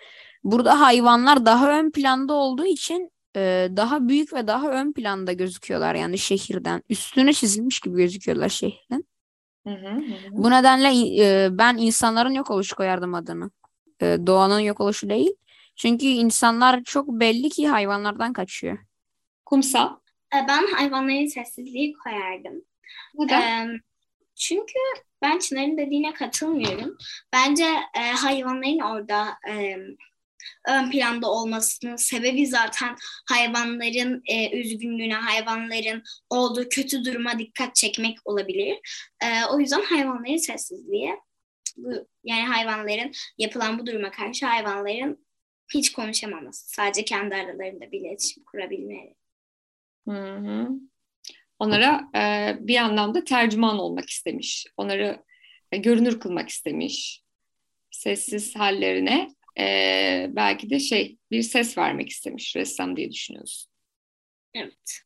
Burada 0.44 0.80
hayvanlar 0.80 1.46
daha 1.46 1.80
ön 1.80 1.92
planda 1.92 2.34
olduğu 2.34 2.66
için 2.66 3.12
e, 3.36 3.70
daha 3.76 4.08
büyük 4.08 4.34
ve 4.34 4.48
daha 4.48 4.70
ön 4.70 4.94
planda 4.94 5.34
gözüküyorlar 5.34 5.96
yani 5.96 6.18
şehirden. 6.18 6.84
Üstüne 6.90 7.34
çizilmiş 7.34 7.80
gibi 7.80 7.98
gözüküyorlar 7.98 8.50
şehrin. 8.50 9.08
Hı 9.68 9.74
hı, 9.74 9.90
hı. 9.90 10.02
Bu 10.32 10.52
nedenle 10.52 10.90
e, 11.24 11.50
ben 11.58 11.78
insanların 11.78 12.34
yok 12.34 12.52
oluşu 12.52 12.76
koyardım 12.76 13.14
adını. 13.14 13.52
E, 14.02 14.18
doğanın 14.28 14.60
yok 14.60 14.82
oluşu 14.82 15.10
değil. 15.10 15.32
Çünkü 15.76 16.06
insanlar 16.06 16.84
çok 16.84 17.08
belli 17.10 17.50
ki 17.50 17.68
hayvanlardan 17.68 18.34
kaçıyor. 18.34 18.78
Kumsal. 19.46 19.96
E, 20.36 20.38
Ben 20.48 20.68
hayvanların 20.76 21.26
sessizliği 21.26 21.94
koyardım. 21.94 22.62
Neden? 23.16 23.70
Eee, 23.70 23.80
çünkü 24.36 24.80
ben 25.22 25.40
Çınar'ın 25.40 25.78
dediğine 25.78 26.14
katılmıyorum. 26.14 26.98
Bence 27.34 27.66
e, 27.98 28.00
hayvanların 28.00 28.80
orada 28.80 29.28
e, 29.50 29.78
ön 30.68 30.92
planda 30.92 31.32
olmasının 31.32 31.96
sebebi 31.96 32.48
zaten 32.48 32.96
hayvanların 33.30 34.24
e, 34.26 34.60
üzgünlüğüne, 34.60 35.16
hayvanların 35.16 36.04
olduğu 36.30 36.70
kötü 36.70 37.06
duruma 37.06 37.40
dikkat 37.40 37.76
çekmek 37.76 38.18
olabilir. 38.26 38.80
E, 39.24 39.46
o 39.46 39.60
yüzden 39.60 39.82
hayvanların 39.82 40.38
sessizliği, 40.38 41.16
bu, 41.78 42.08
yani 42.24 42.44
hayvanların 42.44 43.12
yapılan 43.38 43.80
bu 43.80 43.86
duruma 43.86 44.12
karşı 44.12 44.46
hayvanların 44.46 45.26
hiç 45.74 45.92
konuşamaması, 45.92 46.70
sadece 46.70 47.06
kendi 47.06 47.36
aralarında 47.36 47.92
bir 47.92 48.00
iletişim 48.00 48.44
kurabilmeleri. 48.44 49.16
Hı 50.08 50.36
hı. 50.36 50.70
Onlara 51.60 52.02
e, 52.16 52.56
bir 52.60 52.78
anlamda 52.78 53.24
tercüman 53.24 53.80
olmak 53.80 54.10
istemiş. 54.10 54.68
Onları 54.78 55.24
e, 55.72 55.78
görünür 55.78 56.20
kılmak 56.20 56.50
istemiş. 56.50 57.22
Sessiz 57.92 58.56
hallerine 58.56 59.30
e, 59.60 60.28
belki 60.30 60.70
de 60.70 60.80
şey 60.80 61.18
bir 61.32 61.42
ses 61.42 61.78
vermek 61.78 62.10
istemiş 62.10 62.56
ressam 62.56 62.98
diye 62.98 63.12
düşünüyorsun. 63.12 63.72
Evet. 64.54 65.00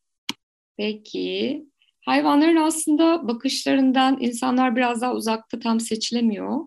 Peki. 0.78 1.66
Hayvanların 2.06 2.56
aslında 2.56 3.28
bakışlarından 3.28 4.18
insanlar 4.22 4.76
biraz 4.76 5.02
daha 5.02 5.14
uzakta 5.14 5.60
tam 5.60 5.80
seçilemiyor. 5.80 6.60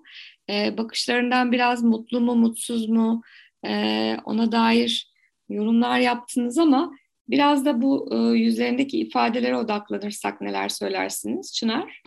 E, 0.51 0.79
bakışlarından 0.79 1.53
biraz 1.53 1.83
mutlu 1.83 2.21
mu, 2.21 2.35
mutsuz 2.35 2.89
mu 2.89 3.23
e, 3.67 4.17
ona 4.25 4.53
dair 4.53 5.13
yorumlar 5.49 5.99
yaptınız 5.99 6.59
ama 6.59 6.93
biraz 7.33 7.65
da 7.65 7.83
bu 7.83 8.09
e, 8.13 8.17
yüzlerindeki 8.39 8.99
ifadelere 9.01 9.57
odaklanırsak 9.57 10.41
neler 10.41 10.69
söylersiniz 10.69 11.53
Çınar? 11.53 12.03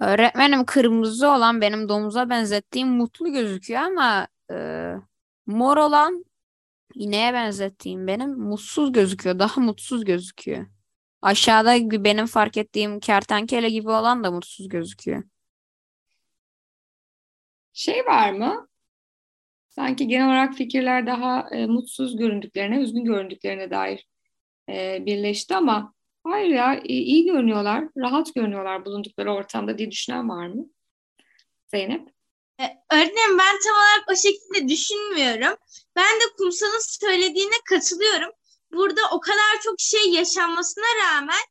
Öğretmenim 0.00 0.64
kırmızı 0.64 1.28
olan 1.28 1.60
benim 1.60 1.88
domuza 1.88 2.30
benzettiğim 2.30 2.88
mutlu 2.88 3.32
gözüküyor 3.32 3.80
ama 3.80 4.28
e, 4.52 4.56
mor 5.46 5.76
olan 5.76 6.24
ineğe 6.94 7.32
benzettiğim 7.32 8.06
benim 8.06 8.30
mutsuz 8.30 8.92
gözüküyor. 8.92 9.38
Daha 9.38 9.60
mutsuz 9.60 10.04
gözüküyor. 10.04 10.66
Aşağıda 11.22 12.04
benim 12.04 12.26
fark 12.26 12.56
ettiğim 12.56 13.00
kertenkele 13.00 13.70
gibi 13.70 13.90
olan 13.90 14.24
da 14.24 14.30
mutsuz 14.30 14.68
gözüküyor. 14.68 15.22
Şey 17.72 18.06
var 18.06 18.32
mı? 18.32 18.68
Sanki 19.76 20.08
genel 20.08 20.26
olarak 20.26 20.54
fikirler 20.54 21.06
daha 21.06 21.48
e, 21.52 21.66
mutsuz 21.66 22.16
göründüklerine, 22.16 22.76
üzgün 22.80 23.04
göründüklerine 23.04 23.70
dair 23.70 24.06
e, 24.68 25.06
birleşti 25.06 25.54
ama 25.56 25.94
hayır 26.24 26.48
ya 26.48 26.80
i- 26.84 26.86
iyi 27.02 27.24
görünüyorlar, 27.24 27.84
rahat 27.96 28.34
görünüyorlar 28.34 28.84
bulundukları 28.84 29.32
ortamda 29.32 29.78
diye 29.78 29.90
düşünen 29.90 30.28
var 30.28 30.46
mı? 30.46 30.64
Zeynep? 31.66 32.08
E, 32.60 32.64
Öğretmenim 32.92 33.38
ben 33.38 33.54
tam 33.64 33.74
olarak 33.74 34.04
o 34.12 34.16
şekilde 34.16 34.68
düşünmüyorum. 34.68 35.56
Ben 35.96 36.20
de 36.20 36.24
Kumsal'ın 36.38 37.00
söylediğine 37.00 37.54
katılıyorum. 37.68 38.30
Burada 38.72 39.00
o 39.12 39.20
kadar 39.20 39.60
çok 39.64 39.74
şey 39.80 40.10
yaşanmasına 40.12 40.84
rağmen 41.04 41.42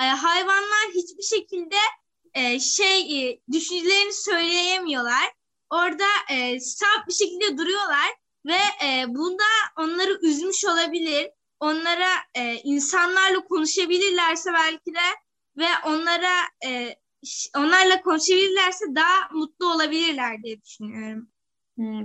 e, 0.00 0.04
hayvanlar 0.04 0.88
hiçbir 0.94 1.36
şekilde 1.36 1.76
e, 2.34 2.60
şey 2.60 3.28
e, 3.30 3.38
düşüncelerini 3.52 4.12
söyleyemiyorlar. 4.12 5.32
Orada 5.72 6.06
e, 6.30 6.60
saf 6.60 7.08
bir 7.08 7.12
şekilde 7.12 7.58
duruyorlar 7.58 8.08
ve 8.46 8.86
e, 8.86 9.04
bunda 9.08 9.44
onları 9.78 10.18
üzmüş 10.22 10.64
olabilir. 10.64 11.30
Onlara 11.60 12.10
e, 12.34 12.54
insanlarla 12.54 13.40
konuşabilirlerse 13.44 14.52
belki 14.52 14.94
de 14.94 15.08
ve 15.56 15.66
onlara 15.86 16.34
e, 16.66 16.96
onlarla 17.56 18.02
konuşabilirlerse 18.02 18.84
daha 18.94 19.28
mutlu 19.32 19.72
olabilirler 19.72 20.42
diye 20.42 20.62
düşünüyorum. 20.62 21.28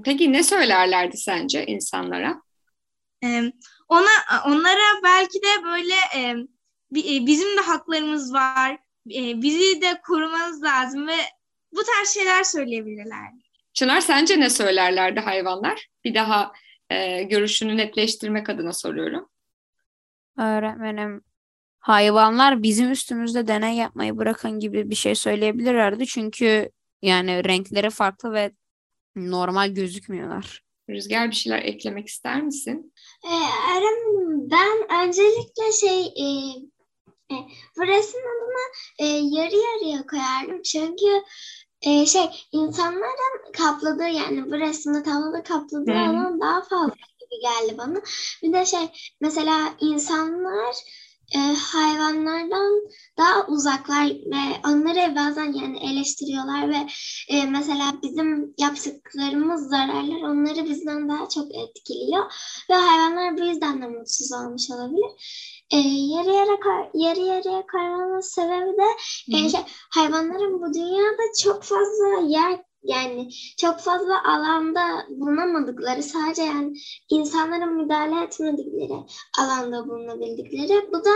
Peki 0.03 0.33
ne 0.33 0.43
söylerlerdi 0.43 1.17
sence 1.17 1.65
insanlara? 1.65 2.41
Ee, 3.23 3.51
ona 3.87 4.43
onlara 4.45 5.03
belki 5.03 5.41
de 5.41 5.63
böyle 5.63 5.95
e, 6.15 6.21
e, 6.95 7.25
bizim 7.25 7.57
de 7.57 7.61
haklarımız 7.61 8.33
var. 8.33 8.71
e, 9.15 9.41
bizi 9.41 9.81
de 9.81 10.01
korumanız 10.07 10.63
lazım 10.63 11.07
ve 11.07 11.15
bu 11.71 11.83
tarz 11.83 12.09
şeyler 12.09 12.43
söyleyebilirler. 12.43 13.46
Çınar 13.77 14.01
sence 14.01 14.39
ne 14.39 14.49
söylerlerdi 14.49 15.19
hayvanlar? 15.19 15.87
Bir 16.03 16.15
daha 16.15 16.53
e, 16.89 17.23
görüşünü 17.23 17.77
netleştirmek 17.77 18.49
adına 18.49 18.73
soruyorum. 18.73 19.29
Öğretmenim 20.37 21.21
hayvanlar 21.79 22.63
bizim 22.63 22.91
üstümüzde 22.91 23.47
deney 23.47 23.75
yapmayı 23.75 24.17
bırakın 24.17 24.59
gibi 24.59 24.89
bir 24.89 24.95
şey 24.95 25.15
söyleyebilirlerdi. 25.15 26.07
Çünkü 26.07 26.71
yani 27.01 27.43
renkleri 27.43 27.89
farklı 27.89 28.33
ve 28.33 28.51
normal 29.15 29.69
gözükmüyorlar. 29.69 30.63
Rüzgar 30.89 31.29
bir 31.29 31.35
şeyler 31.35 31.61
eklemek 31.61 32.07
ister 32.07 32.41
misin? 32.41 32.93
Ee, 33.25 33.29
Eren, 33.75 33.97
ben 34.51 35.05
öncelikle 35.07 35.71
şey 35.79 36.01
e, 36.01 36.25
e, 37.31 37.35
bu 37.77 37.87
resmin 37.87 38.21
adına 38.21 38.65
e, 38.99 39.05
yarı 39.05 39.55
yarıya 39.55 40.05
koyardım. 40.05 40.61
Çünkü 40.61 41.23
e, 41.81 42.05
şey 42.05 42.29
insanların 42.51 43.51
kapladığı 43.53 44.07
yani 44.07 44.45
bu 44.51 44.53
resimde 44.59 45.03
tabloda 45.03 45.43
kapladığı 45.43 45.91
hı. 45.91 45.99
alan 45.99 46.41
daha 46.41 46.61
fazla 46.61 46.93
gibi 47.19 47.41
geldi 47.41 47.77
bana. 47.77 48.01
Bir 48.43 48.53
de 48.53 48.65
şey 48.65 48.89
mesela 49.21 49.73
insanlar 49.79 50.75
e, 51.35 51.39
hayvanlardan 51.39 52.81
daha 53.17 53.47
uzaklar 53.47 54.05
ve 54.05 54.67
onları 54.67 55.15
bazen 55.15 55.53
yani 55.53 55.79
eleştiriyorlar 55.91 56.69
ve 56.69 56.87
e, 57.27 57.45
mesela 57.45 57.93
bizim 58.03 58.53
yaptıklarımız 58.57 59.69
zararlar 59.69 60.21
onları 60.21 60.65
bizden 60.65 61.09
daha 61.09 61.29
çok 61.29 61.55
etkiliyor 61.55 62.25
ve 62.69 62.73
hayvanlar 62.73 63.37
bu 63.37 63.41
yüzden 63.45 63.81
de 63.81 63.87
mutsuz 63.87 64.31
olmuş 64.31 64.71
olabilir. 64.71 65.11
E, 65.71 65.77
yarı 65.77 66.31
yarı 66.33 66.59
koy- 66.59 67.01
yarı 67.03 67.19
yarıya 67.19 67.63
koymamın 67.71 68.19
sebebi 68.19 68.77
de 68.77 68.87
e, 69.37 69.49
şey, 69.49 69.61
hayvanların 69.93 70.61
bu 70.61 70.73
dünyada 70.73 71.23
çok 71.43 71.63
fazla 71.63 72.27
yer 72.27 72.66
yani 72.83 73.29
çok 73.57 73.79
fazla 73.79 74.23
alanda 74.23 75.05
bulunamadıkları 75.09 76.03
sadece 76.03 76.41
yani 76.41 76.77
insanların 77.09 77.73
müdahale 77.73 78.25
etmedikleri 78.25 78.99
alanda 79.39 79.87
bulunabildikleri. 79.87 80.87
Bu 80.93 81.05
da 81.05 81.13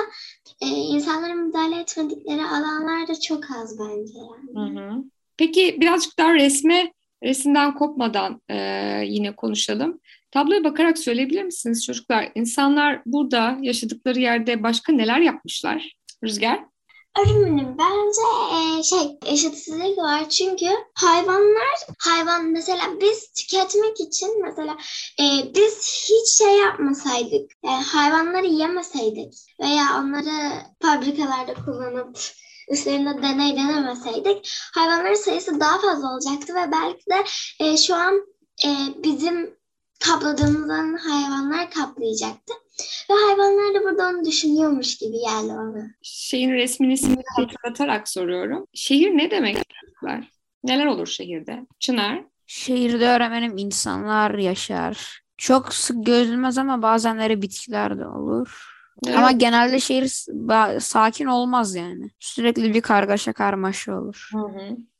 e, 0.62 0.68
insanların 0.68 1.48
müdahale 1.48 1.80
etmedikleri 1.80 2.46
alanlarda 2.46 3.20
çok 3.20 3.44
az 3.52 3.80
bence 3.80 4.14
yani. 4.56 5.04
Peki 5.38 5.78
birazcık 5.82 6.18
daha 6.18 6.34
resme, 6.34 6.94
resimden 7.24 7.76
kopmadan 7.76 8.42
e, 8.50 8.58
yine 9.06 9.36
konuşalım. 9.36 10.00
Tabloya 10.32 10.64
bakarak 10.64 10.98
söyleyebilir 10.98 11.44
misiniz 11.44 11.86
çocuklar? 11.86 12.32
İnsanlar 12.36 13.02
burada 13.06 13.58
yaşadıkları 13.62 14.20
yerde 14.20 14.64
başka 14.64 14.94
neler 14.94 15.20
yapmışlar? 15.20 15.94
Rüzgar? 16.24 16.71
Öğretmenim 17.20 17.78
bence 17.78 18.22
e, 18.56 18.84
şey 18.84 19.20
eşitsizlik 19.26 19.98
var 19.98 20.30
çünkü 20.30 20.66
hayvanlar 20.94 21.88
hayvan 22.00 22.46
mesela 22.46 22.82
biz 23.02 23.32
tüketmek 23.34 24.00
için 24.00 24.42
mesela 24.42 24.78
e, 25.20 25.56
biz 25.56 26.06
hiç 26.10 26.38
şey 26.38 26.58
yapmasaydık 26.58 27.52
yani 27.66 27.84
hayvanları 27.84 28.48
yemeseydik 28.48 29.34
veya 29.60 29.84
onları 30.00 30.52
fabrikalarda 30.82 31.54
kullanıp 31.54 32.20
üstlerinde 32.70 33.22
deney 33.22 33.56
denemeseydik 33.56 34.50
hayvanların 34.74 35.14
sayısı 35.14 35.60
daha 35.60 35.82
fazla 35.82 36.14
olacaktı 36.14 36.56
ve 36.56 36.72
belki 36.72 37.06
de 37.10 37.24
e, 37.60 37.78
şu 37.78 37.96
an 37.96 38.26
e, 38.66 38.70
bizim 39.04 39.56
kapladığımızdan 40.00 40.98
hayvanlar 40.98 41.72
kaplayacaktı. 41.72 42.54
Ve 43.10 43.14
hayvanlar 43.14 43.76
da 43.76 43.84
burada 43.84 44.10
onu 44.10 44.26
düşünüyormuş 44.26 44.98
gibi 44.98 45.12
geldi 45.12 45.50
bana. 45.50 45.88
Şeyin 46.02 46.52
resmin 46.52 46.90
ismini 46.90 47.24
hatırlatarak 47.38 48.10
soruyorum. 48.10 48.68
Şehir 48.74 49.10
ne 49.10 49.32
demek 49.32 49.56
çocuklar? 49.56 50.32
Neler 50.64 50.86
olur 50.86 51.08
şehirde? 51.08 51.66
Çınar? 51.80 52.24
Şehirde 52.48 53.08
öğretmenim 53.08 53.58
insanlar 53.58 54.34
yaşar. 54.34 55.22
Çok 55.38 55.74
sık 55.74 56.06
gözülmez 56.06 56.58
ama 56.58 56.82
bazenleri 56.82 57.42
bitkiler 57.42 58.00
de 58.00 58.08
olur. 58.08 58.66
neler 59.06 59.18
Ama 59.18 59.32
genelde 59.32 59.80
şehir 59.80 60.12
sakin 60.80 61.26
olmaz 61.26 61.76
yani. 61.76 62.10
Sürekli 62.20 62.74
bir 62.74 62.82
kargaşa 62.82 63.34
karmaşa 63.34 64.02
olur. 64.02 64.30
Hı 64.34 64.40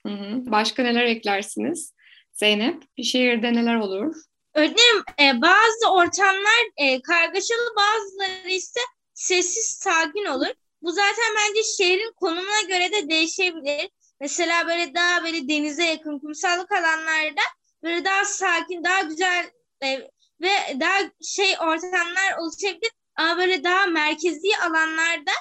hı. 0.08 0.52
Başka 0.52 0.84
neler 0.84 1.04
eklersiniz? 1.04 1.94
Zeynep, 2.34 2.84
bir 2.98 3.04
şehirde 3.04 3.54
neler 3.54 3.76
olur? 3.76 4.16
Öğretmenim 4.54 5.04
e, 5.20 5.42
bazı 5.42 5.92
ortamlar 5.92 6.72
e, 6.78 7.02
kargaşalı 7.02 7.76
bazıları 7.78 8.50
ise 8.50 8.80
sessiz 9.14 9.66
sakin 9.66 10.26
olur. 10.26 10.54
Bu 10.82 10.92
zaten 10.92 11.36
bence 11.38 11.64
şehrin 11.64 12.14
konumuna 12.14 12.62
göre 12.62 12.92
de 12.92 13.10
değişebilir. 13.10 13.90
Mesela 14.20 14.68
böyle 14.68 14.96
daha 14.96 15.24
böyle 15.24 15.48
denize 15.48 15.86
yakın 15.86 16.20
kumsallık 16.20 16.72
alanlarda 16.72 17.42
böyle 17.84 18.06
daha 18.06 18.26
sakin, 18.26 18.84
daha 18.84 19.02
güzel 19.02 19.52
e, 19.84 20.00
ve 20.42 20.80
daha 20.80 21.00
şey 21.24 21.56
ortamlar 21.60 22.38
oluşabilir. 22.40 22.92
Ama 23.16 23.38
böyle 23.38 23.64
daha 23.64 23.86
merkezi 23.86 24.48
alanlarda 24.62 25.32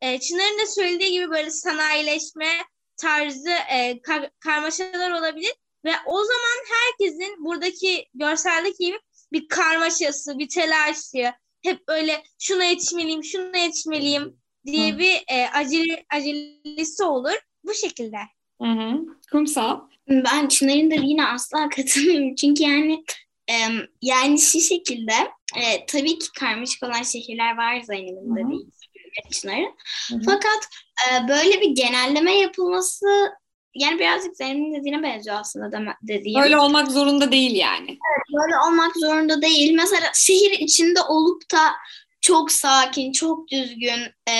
e, 0.00 0.20
Çınar'ın 0.20 0.58
da 0.58 0.66
söylediği 0.66 1.12
gibi 1.12 1.30
böyle 1.30 1.50
sanayileşme 1.50 2.50
tarzı 2.96 3.50
e, 3.50 4.02
kar- 4.02 4.30
karmaşalar 4.40 5.10
olabilir. 5.10 5.52
Ve 5.84 5.90
o 6.06 6.24
zaman 6.24 6.64
herkesin 6.70 7.44
buradaki 7.44 8.08
görseldeki 8.14 8.84
gibi 8.84 8.98
bir 9.32 9.48
karmaşası, 9.48 10.38
bir 10.38 10.48
telaşı, 10.48 11.32
hep 11.62 11.82
öyle 11.88 12.22
şuna 12.38 12.64
yetişmeliyim, 12.64 13.24
şuna 13.24 13.58
yetişmeliyim 13.58 14.36
diye 14.66 14.92
Hı. 14.92 14.98
bir 14.98 15.24
e, 15.28 15.48
acele, 15.54 16.04
acelesi 16.10 17.04
olur. 17.04 17.38
Bu 17.64 17.74
şekilde. 17.74 18.16
Hı 18.62 18.68
hı. 18.68 19.00
Kumsal. 19.32 19.80
Ben 20.08 20.48
Çınar'ın 20.48 20.90
da 20.90 20.94
yine 20.94 21.26
asla 21.26 21.68
katılmıyorum. 21.68 22.34
Çünkü 22.40 22.62
yani 22.62 23.04
em, 23.48 23.72
yani 24.02 24.40
şu 24.40 24.60
şekilde 24.60 25.12
e, 25.56 25.86
tabii 25.86 26.18
ki 26.18 26.26
karmaşık 26.38 26.82
olan 26.82 27.02
şehirler 27.02 27.56
var 27.56 27.80
Zeynep'in 27.80 28.36
de 28.36 28.50
değil 28.50 28.70
Çınar'ın. 29.30 29.74
Fakat 30.24 30.68
e, 31.04 31.28
böyle 31.28 31.60
bir 31.60 31.70
genelleme 31.70 32.38
yapılması 32.38 33.06
yani 33.74 33.98
birazcık 33.98 34.36
Zeynep'in 34.36 34.74
dediğine 34.74 35.02
benziyor 35.02 35.36
aslında 35.40 35.76
deme- 35.76 35.96
dediğim. 36.02 36.40
Öyle 36.40 36.58
olmak 36.58 36.90
zorunda 36.90 37.32
değil 37.32 37.56
yani. 37.56 37.98
Böyle 38.34 38.54
olmak 38.68 38.96
zorunda 38.96 39.42
değil. 39.42 39.74
Mesela 39.74 40.06
şehir 40.14 40.50
içinde 40.50 41.00
olup 41.00 41.42
da 41.52 41.58
çok 42.20 42.52
sakin, 42.52 43.12
çok 43.12 43.50
düzgün, 43.50 44.00
e, 44.28 44.34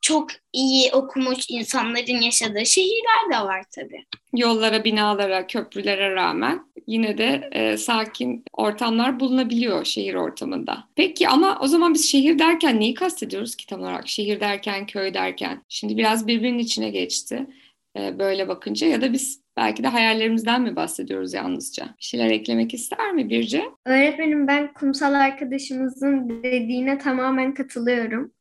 çok 0.00 0.28
iyi 0.52 0.92
okumuş 0.92 1.38
insanların 1.48 2.20
yaşadığı 2.20 2.66
şehirler 2.66 3.32
de 3.32 3.44
var 3.44 3.64
tabii. 3.74 4.04
Yollara, 4.34 4.84
binalara, 4.84 5.46
köprülere 5.46 6.14
rağmen 6.14 6.60
yine 6.86 7.18
de 7.18 7.48
e, 7.52 7.76
sakin 7.76 8.44
ortamlar 8.52 9.20
bulunabiliyor 9.20 9.84
şehir 9.84 10.14
ortamında. 10.14 10.84
Peki 10.96 11.28
ama 11.28 11.58
o 11.60 11.66
zaman 11.66 11.94
biz 11.94 12.10
şehir 12.10 12.38
derken 12.38 12.80
neyi 12.80 12.94
kastediyoruz 12.94 13.56
ki 13.56 13.66
tam 13.66 13.80
olarak? 13.80 14.08
Şehir 14.08 14.40
derken, 14.40 14.86
köy 14.86 15.14
derken. 15.14 15.62
Şimdi 15.68 15.96
biraz 15.96 16.26
birbirinin 16.26 16.58
içine 16.58 16.90
geçti 16.90 17.46
e, 17.98 18.18
böyle 18.18 18.48
bakınca 18.48 18.86
ya 18.86 19.02
da 19.02 19.12
biz 19.12 19.42
belki 19.56 19.82
de 19.82 19.88
hayallerimizden 19.88 20.62
mi 20.62 20.76
bahsediyoruz 20.76 21.34
yalnızca? 21.34 21.84
Bir 21.84 22.04
şeyler 22.04 22.30
eklemek 22.30 22.74
ister 22.74 23.12
mi 23.12 23.30
Birce? 23.30 23.64
Öğretmenim 23.86 24.46
ben 24.46 24.72
kumsal 24.72 25.14
arkadaşımızın 25.14 26.42
dediğine 26.42 26.98
tamamen 26.98 27.54
katılıyorum. 27.54 28.32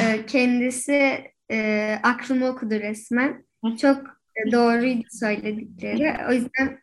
Ee, 0.00 0.26
kendisi 0.26 1.24
e, 1.50 1.98
aklımı 2.02 2.46
okudu 2.46 2.74
resmen. 2.74 3.44
Çok 3.80 3.98
e, 4.36 4.52
doğruydu 4.52 5.06
söyledikleri. 5.10 6.14
O 6.28 6.32
yüzden 6.32 6.78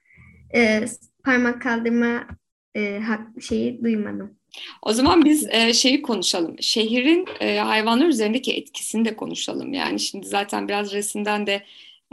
e, 0.56 0.86
parmak 1.24 1.62
kaldırma 1.62 2.28
e, 2.76 3.00
şeyi 3.42 3.84
duymadım. 3.84 4.38
O 4.82 4.94
zaman 4.94 5.26
biz 5.26 5.48
e, 5.52 5.74
şeyi 5.74 6.02
konuşalım. 6.02 6.56
Şehrin 6.60 7.26
e, 7.40 7.58
hayvanlar 7.58 8.08
üzerindeki 8.08 8.54
etkisini 8.54 9.06
de 9.06 9.16
konuşalım. 9.16 9.74
Yani 9.74 10.00
şimdi 10.00 10.28
zaten 10.28 10.68
biraz 10.68 10.94
resimden 10.94 11.48
de 11.48 11.64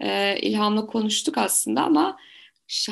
e, 0.00 0.38
ilhamla 0.40 0.86
konuştuk 0.86 1.38
aslında 1.38 1.82
ama 1.82 2.16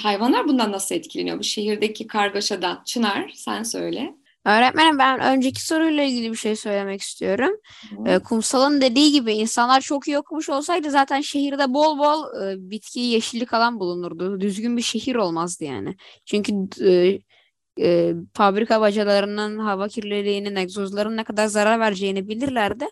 hayvanlar 0.02 0.48
bundan 0.48 0.72
nasıl 0.72 0.94
etkileniyor? 0.94 1.38
Bu 1.38 1.42
şehirdeki 1.42 2.06
kargaşadan. 2.06 2.82
Çınar 2.84 3.30
sen 3.34 3.62
söyle. 3.62 4.14
Öğretmenim 4.44 4.98
ben 4.98 5.20
önceki 5.20 5.66
soruyla 5.66 6.02
ilgili 6.02 6.32
bir 6.32 6.36
şey 6.36 6.56
söylemek 6.56 7.00
istiyorum. 7.00 7.50
Ee, 8.06 8.18
Kumsal'ın 8.18 8.80
dediği 8.80 9.12
gibi 9.12 9.32
insanlar 9.32 9.80
çok 9.80 10.08
iyi 10.08 10.18
okumuş 10.18 10.48
olsaydı 10.48 10.90
zaten 10.90 11.20
şehirde 11.20 11.74
bol 11.74 11.98
bol 11.98 12.42
e, 12.42 12.70
bitki, 12.70 13.00
yeşillik 13.00 13.54
alan 13.54 13.80
bulunurdu. 13.80 14.40
Düzgün 14.40 14.76
bir 14.76 14.82
şehir 14.82 15.14
olmazdı 15.14 15.64
yani. 15.64 15.96
Çünkü 16.26 16.52
e, 16.84 17.18
e, 17.80 18.14
fabrika 18.34 18.80
bacalarının 18.80 19.58
hava 19.58 19.88
kirliliğinin, 19.88 20.56
egzozların 20.56 21.16
ne 21.16 21.24
kadar 21.24 21.46
zarar 21.46 21.80
vereceğini 21.80 22.28
bilirlerdi. 22.28 22.86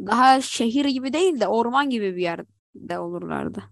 Daha 0.00 0.40
şehir 0.40 0.84
gibi 0.84 1.12
değil 1.12 1.40
de 1.40 1.48
orman 1.48 1.90
gibi 1.90 2.16
bir 2.16 2.22
yerde 2.74 2.98
olurlardı. 2.98 3.62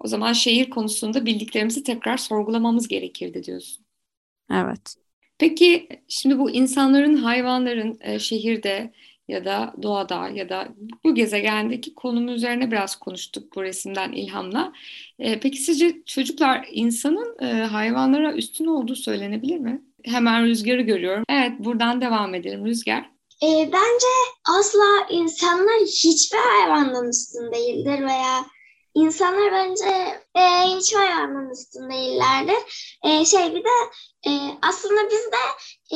O 0.00 0.08
zaman 0.08 0.32
şehir 0.32 0.70
konusunda 0.70 1.26
bildiklerimizi 1.26 1.82
tekrar 1.82 2.16
sorgulamamız 2.16 2.88
gerekirdi 2.88 3.44
diyorsun. 3.44 3.86
Evet. 4.52 4.94
Peki 5.38 5.88
şimdi 6.08 6.38
bu 6.38 6.50
insanların, 6.50 7.16
hayvanların 7.16 7.98
e, 8.00 8.18
şehirde 8.18 8.92
ya 9.28 9.44
da 9.44 9.74
doğada 9.82 10.28
ya 10.28 10.48
da 10.48 10.68
bu 11.04 11.14
gezegendeki 11.14 11.94
konumu 11.94 12.30
üzerine 12.30 12.70
biraz 12.70 12.96
konuştuk 12.96 13.56
bu 13.56 13.62
resimden 13.62 14.12
ilhamla. 14.12 14.72
E, 15.18 15.40
peki 15.40 15.58
sizce 15.58 16.02
çocuklar 16.06 16.68
insanın 16.72 17.36
e, 17.40 17.46
hayvanlara 17.46 18.32
üstün 18.32 18.66
olduğu 18.66 18.96
söylenebilir 18.96 19.58
mi? 19.58 19.82
Hemen 20.04 20.44
Rüzgar'ı 20.44 20.82
görüyorum. 20.82 21.24
Evet 21.28 21.52
buradan 21.58 22.00
devam 22.00 22.34
edelim 22.34 22.66
Rüzgar. 22.66 23.11
E, 23.42 23.70
bence 23.72 24.06
asla 24.48 25.06
insanlar 25.10 25.80
hiçbir 25.80 26.38
hayvandan 26.38 27.08
üstün 27.08 27.52
değildir 27.52 28.06
veya 28.06 28.46
insanlar 28.94 29.52
bence 29.52 29.84
e, 30.34 30.76
hiçbir 30.76 30.96
hayvandan 30.96 31.50
üstün 31.50 31.90
değillerdir. 31.90 32.98
E, 33.04 33.24
şey 33.24 33.54
bir 33.54 33.64
de 33.64 33.68
e, 34.26 34.30
aslında 34.62 35.00
biz 35.10 35.20
de 35.32 35.44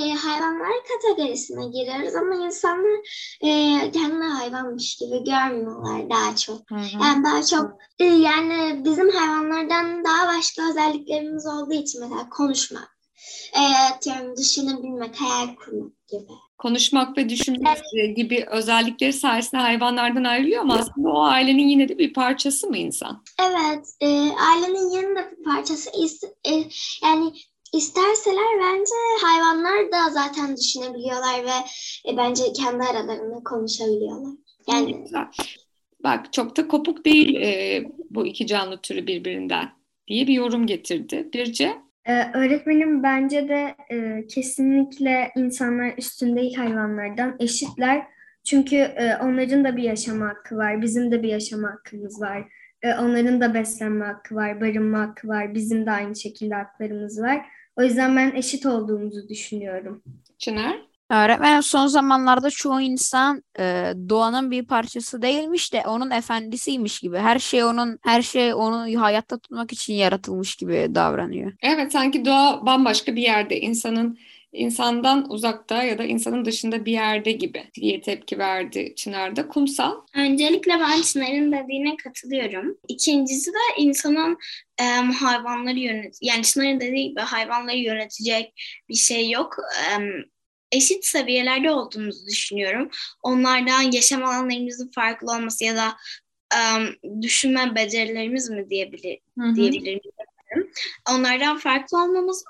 e, 0.00 0.14
hayvanlar 0.14 0.72
kategorisine 0.88 1.66
giriyoruz 1.66 2.14
ama 2.14 2.35
insanlar 2.46 2.98
e, 3.40 3.50
kendini 3.90 4.24
hayvanmış 4.24 4.96
gibi 4.96 5.24
görmüyorlar 5.24 6.11
daha 6.11 6.37
çok. 6.37 6.61
Yani 7.02 7.24
daha 7.24 7.42
çok 7.42 7.70
e, 7.98 8.04
yani 8.04 8.85
bizim 8.85 9.11
hayvanlardan 9.11 10.04
daha 10.04 10.37
başka 10.37 10.70
özelliklerimiz 10.70 11.46
olduğu 11.46 11.74
için 11.74 12.00
mesela 12.00 12.28
konuşmak, 12.28 12.98
e, 13.54 13.92
atıyorum 13.92 14.37
düşünebilmek, 14.37 15.20
hayal 15.20 15.54
kurmak 15.56 16.09
gibi. 16.09 16.32
Konuşmak 16.59 17.19
ve 17.19 17.29
düşünmek 17.29 17.79
e, 17.95 18.07
gibi 18.07 18.47
özellikleri 18.51 19.12
sayesinde 19.12 19.61
hayvanlardan 19.61 20.25
ayrılıyor 20.25 20.61
ama 20.61 20.75
aslında 20.75 21.09
o 21.09 21.23
ailenin 21.23 21.69
yine 21.69 21.88
de 21.88 21.99
bir 21.99 22.12
parçası 22.12 22.66
mı 22.66 22.77
insan? 22.77 23.25
Evet, 23.42 23.87
e, 24.01 24.07
ailenin 24.31 24.90
yanında 24.90 25.31
bir 25.31 25.45
parçası. 25.45 25.90
E, 26.45 26.53
yani 27.03 27.33
isterseler 27.73 28.61
bence 28.61 28.95
hayvanlar 29.23 29.92
da 29.92 30.11
zaten 30.11 30.57
düşünebiliyorlar 30.57 31.45
ve 31.45 31.69
e, 32.11 32.16
bence 32.16 32.42
kendi 32.53 32.85
aralarında 32.85 33.45
konuşabiliyorlar. 33.45 34.33
Yani 34.69 35.03
Güzel. 35.03 35.27
Bak 36.05 36.33
çok 36.33 36.57
da 36.57 36.69
kopuk 36.69 37.05
değil 37.05 37.35
e, 37.35 37.83
bu 38.11 38.27
iki 38.27 38.47
canlı 38.47 38.81
türü 38.81 39.07
birbirinden 39.07 39.69
diye 40.09 40.27
bir 40.27 40.35
yorum 40.35 40.66
getirdi. 40.66 41.31
Birce? 41.35 41.86
Ee, 42.07 42.31
öğretmenim 42.35 43.03
bence 43.03 43.49
de 43.49 43.75
e, 43.90 44.27
kesinlikle 44.27 45.33
insanlar 45.37 45.95
üstün 45.99 46.37
değil 46.37 46.55
hayvanlardan 46.55 47.37
eşitler. 47.38 48.07
Çünkü 48.45 48.77
e, 48.77 49.16
onların 49.23 49.64
da 49.64 49.77
bir 49.77 49.83
yaşama 49.83 50.29
hakkı 50.29 50.57
var, 50.57 50.83
bizim 50.83 51.11
de 51.11 51.23
bir 51.23 51.29
yaşama 51.29 51.69
hakkımız 51.69 52.21
var. 52.21 52.49
E, 52.83 52.95
onların 52.95 53.40
da 53.40 53.55
beslenme 53.55 54.05
hakkı 54.05 54.35
var, 54.35 54.61
barınma 54.61 55.01
hakkı 55.01 55.29
var, 55.29 55.55
bizim 55.55 55.87
de 55.87 55.90
aynı 55.90 56.16
şekilde 56.16 56.55
haklarımız 56.55 57.23
var. 57.23 57.47
O 57.77 57.83
yüzden 57.83 58.16
ben 58.16 58.33
eşit 58.35 58.66
olduğumuzu 58.66 59.29
düşünüyorum. 59.29 60.03
Çınar? 60.38 60.86
Öğretmenim 61.11 61.62
son 61.62 61.87
zamanlarda 61.87 62.51
çoğu 62.51 62.81
insan 62.81 63.42
e, 63.59 63.92
doğanın 64.09 64.51
bir 64.51 64.66
parçası 64.66 65.23
değilmiş 65.23 65.73
de 65.73 65.83
onun 65.87 66.11
efendisiymiş 66.11 67.01
gibi. 67.01 67.19
Her 67.19 67.38
şey 67.38 67.64
onun 67.64 67.99
her 68.03 68.23
şey 68.23 68.55
onu 68.55 69.03
hayatta 69.03 69.38
tutmak 69.38 69.73
için 69.73 69.95
yaratılmış 69.95 70.57
gibi 70.57 70.88
davranıyor. 70.95 71.53
Evet 71.62 71.92
sanki 71.92 72.25
doğa 72.25 72.66
bambaşka 72.66 73.16
bir 73.16 73.23
yerde 73.23 73.61
insanın 73.61 74.19
insandan 74.53 75.31
uzakta 75.31 75.83
ya 75.83 75.99
da 75.99 76.05
insanın 76.05 76.45
dışında 76.45 76.85
bir 76.85 76.92
yerde 76.92 77.33
gibi 77.33 77.64
diye 77.75 78.01
tepki 78.01 78.38
verdi 78.38 78.95
Çınar'da. 78.97 79.49
Kumsal. 79.49 79.95
Öncelikle 80.14 80.73
ben 80.73 81.03
Çınar'ın 81.03 81.53
dediğine 81.53 81.97
katılıyorum. 81.97 82.79
İkincisi 82.88 83.51
de 83.51 83.83
insanın 83.83 84.38
em, 84.79 85.12
hayvanları 85.12 85.79
yönet 85.79 86.19
yani 86.23 86.42
Çınar'ın 86.42 86.81
dediği 86.81 87.09
gibi 87.09 87.21
hayvanları 87.21 87.77
yönetecek 87.77 88.53
bir 88.88 88.95
şey 88.95 89.31
yok. 89.31 89.57
Em, 89.92 90.12
eşit 90.77 91.05
seviyelerde 91.05 91.71
olduğumuzu 91.71 92.27
düşünüyorum. 92.27 92.91
Onlardan 93.23 93.93
yaşam 93.93 94.25
alanlarımızın 94.25 94.91
farklı 94.95 95.33
olması 95.33 95.65
ya 95.65 95.77
da 95.77 95.97
em, 96.55 97.23
düşünme 97.23 97.75
becerilerimiz 97.75 98.51
mi 98.51 98.71
diyebilir, 98.71 99.19
Hı 99.39 99.45
hı. 99.45 99.57
Diyebilirim. 100.57 100.73
Onlardan 101.11 101.59
farklı 101.59 102.03
olmamız, 102.03 102.45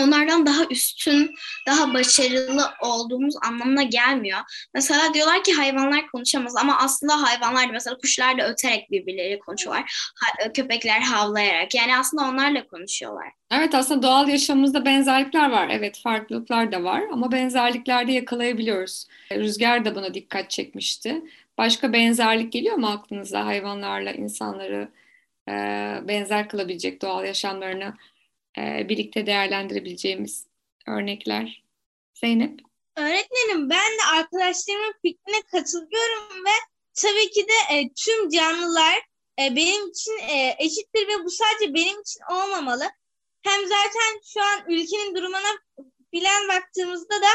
onlardan 0.00 0.46
daha 0.46 0.64
üstün, 0.70 1.34
daha 1.66 1.94
başarılı 1.94 2.64
olduğumuz 2.82 3.34
anlamına 3.46 3.82
gelmiyor. 3.82 4.38
Mesela 4.74 5.14
diyorlar 5.14 5.44
ki 5.44 5.52
hayvanlar 5.52 6.06
konuşamaz 6.06 6.56
ama 6.56 6.78
aslında 6.78 7.22
hayvanlar 7.22 7.68
da 7.68 7.72
mesela 7.72 7.98
kuşlar 7.98 8.38
da 8.38 8.48
öterek 8.48 8.90
birbirleriyle 8.90 9.38
konuşuyorlar. 9.38 10.12
Ha- 10.16 10.52
köpekler 10.52 11.00
havlayarak. 11.00 11.74
Yani 11.74 11.96
aslında 11.96 12.22
onlarla 12.24 12.66
konuşuyorlar. 12.66 13.28
Evet 13.50 13.74
aslında 13.74 14.02
doğal 14.02 14.28
yaşamımızda 14.28 14.84
benzerlikler 14.84 15.50
var. 15.50 15.68
Evet 15.72 16.00
farklılıklar 16.02 16.72
da 16.72 16.84
var 16.84 17.02
ama 17.12 17.32
benzerliklerde 17.32 18.12
yakalayabiliyoruz. 18.12 19.06
Rüzgar 19.32 19.84
da 19.84 19.94
buna 19.94 20.14
dikkat 20.14 20.50
çekmişti. 20.50 21.22
Başka 21.58 21.92
benzerlik 21.92 22.52
geliyor 22.52 22.76
mu 22.76 22.86
aklınıza 22.86 23.46
hayvanlarla 23.46 24.12
insanları 24.12 24.88
e, 25.52 26.08
benzer 26.08 26.48
kılabilecek 26.48 27.02
doğal 27.02 27.24
yaşamlarını 27.24 27.94
e, 28.58 28.88
birlikte 28.88 29.26
değerlendirebileceğimiz 29.26 30.46
örnekler? 30.86 31.64
Zeynep? 32.14 32.60
Öğretmenim 32.96 33.70
ben 33.70 33.92
de 33.92 34.04
arkadaşlarımın 34.16 34.94
fikrine 35.02 35.42
katılıyorum 35.42 36.44
ve 36.44 36.56
tabii 36.94 37.30
ki 37.30 37.46
de 37.48 37.76
e, 37.76 37.92
tüm 37.92 38.28
canlılar 38.28 38.94
e, 39.40 39.56
benim 39.56 39.88
için 39.88 40.18
e, 40.28 40.56
eşittir 40.58 41.08
ve 41.08 41.24
bu 41.24 41.30
sadece 41.30 41.74
benim 41.74 42.00
için 42.00 42.20
olmamalı. 42.30 42.84
Hem 43.42 43.60
zaten 43.62 44.20
şu 44.34 44.40
an 44.40 44.60
ülkenin 44.68 45.14
durumuna 45.14 45.58
bilen 46.12 46.48
baktığımızda 46.48 47.14
da 47.14 47.28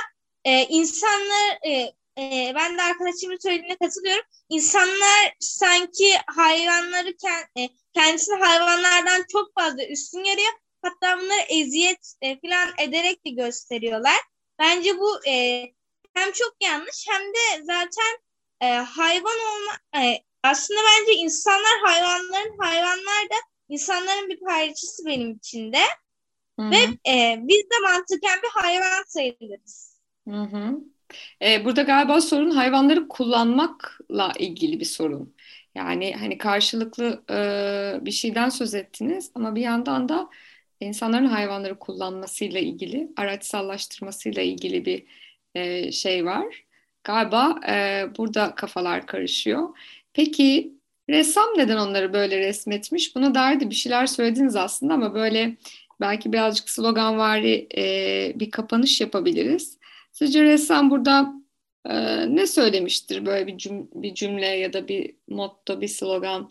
e, 0.46 0.66
insanlar 0.66 1.60
e, 1.66 1.72
e, 2.18 2.52
ben 2.56 2.78
de 2.78 2.82
arkadaşımın 2.82 3.38
söylediğine 3.38 3.76
katılıyorum. 3.76 4.24
İnsanlar 4.50 5.34
sanki 5.40 6.14
hayvanları 6.28 7.10
kend- 7.10 7.48
e, 7.60 7.70
kendisini 7.98 8.44
hayvanlardan 8.44 9.26
çok 9.32 9.54
fazla 9.60 9.86
üstün 9.86 10.20
görüyor. 10.20 10.54
Hatta 10.82 11.18
bunları 11.22 11.42
eziyet 11.50 12.14
e, 12.22 12.40
falan 12.40 12.70
ederek 12.88 13.26
de 13.26 13.30
gösteriyorlar. 13.30 14.18
Bence 14.60 14.98
bu 15.00 15.28
e, 15.28 15.64
hem 16.14 16.32
çok 16.32 16.56
yanlış 16.62 17.06
hem 17.10 17.22
de 17.22 17.64
zaten 17.64 18.18
e, 18.62 18.66
hayvan 18.68 19.38
olma 19.38 20.04
e, 20.04 20.24
aslında 20.44 20.80
bence 20.80 21.14
insanlar 21.14 21.80
hayvanların 21.86 22.58
hayvanlar 22.60 23.30
da 23.32 23.36
insanların 23.70 24.30
bir 24.30 24.40
parçası 24.40 25.06
benim 25.06 25.32
için 25.32 25.74
de 25.74 25.84
ve 26.60 27.12
e, 27.12 27.36
biz 27.42 27.58
de 27.58 27.80
mantıken 27.84 28.40
bir 28.44 28.62
hayvan 28.62 29.04
sayılırız. 29.08 30.00
Hı 30.28 30.42
hı. 30.42 30.78
E, 31.42 31.66
burada 31.66 31.82
galiba 31.82 32.22
sorun 32.22 32.52
hayvanları 32.52 33.08
kullanmakla 33.08 34.34
ilgili 34.40 34.80
bir 34.80 34.86
sorun. 34.86 35.36
Yani 35.78 36.16
hani 36.20 36.38
karşılıklı 36.38 37.24
e, 37.30 38.06
bir 38.06 38.12
şeyden 38.12 38.50
söz 38.50 38.76
ettiniz 38.76 39.32
ama 39.36 39.56
bir 39.56 39.62
yandan 39.62 40.10
da 40.10 40.30
insanların 40.80 41.26
hayvanları 41.26 41.80
kullanmasıyla 41.80 42.60
ilgili, 42.60 43.12
araçsallaştırmasıyla 43.18 44.42
ilgili 44.42 44.86
bir 44.86 45.06
e, 45.56 45.92
şey 45.92 46.26
var. 46.26 46.66
Galiba 47.04 47.60
e, 47.70 48.06
burada 48.18 48.56
kafalar 48.56 49.06
karışıyor. 49.08 49.70
Peki 50.14 50.74
ressam 51.10 51.50
neden 51.58 51.78
onları 51.78 52.14
böyle 52.14 52.40
resmetmiş? 52.40 53.16
Buna 53.16 53.36
dair 53.36 53.60
bir 53.60 53.76
şeyler 53.76 54.06
söylediniz 54.06 54.56
aslında 54.56 54.94
ama 54.94 55.14
böyle 55.14 55.58
belki 56.02 56.34
birazcık 56.34 56.70
sloganvari 56.70 57.68
e, 57.78 58.34
bir 58.40 58.52
kapanış 58.52 59.02
yapabiliriz. 59.02 59.78
Sizce 60.12 60.44
ressam 60.44 60.92
burada 60.92 61.34
e, 61.90 61.96
ne 62.36 62.48
söylemiştir 62.48 63.26
böyle 63.26 63.48
bir, 63.48 63.54
cüm- 63.54 63.88
bir 63.94 64.14
cümle 64.14 64.46
ya 64.48 64.74
da 64.74 64.88
bir 64.88 65.16
motto, 65.28 65.82
bir 65.82 65.88
slogan 65.88 66.50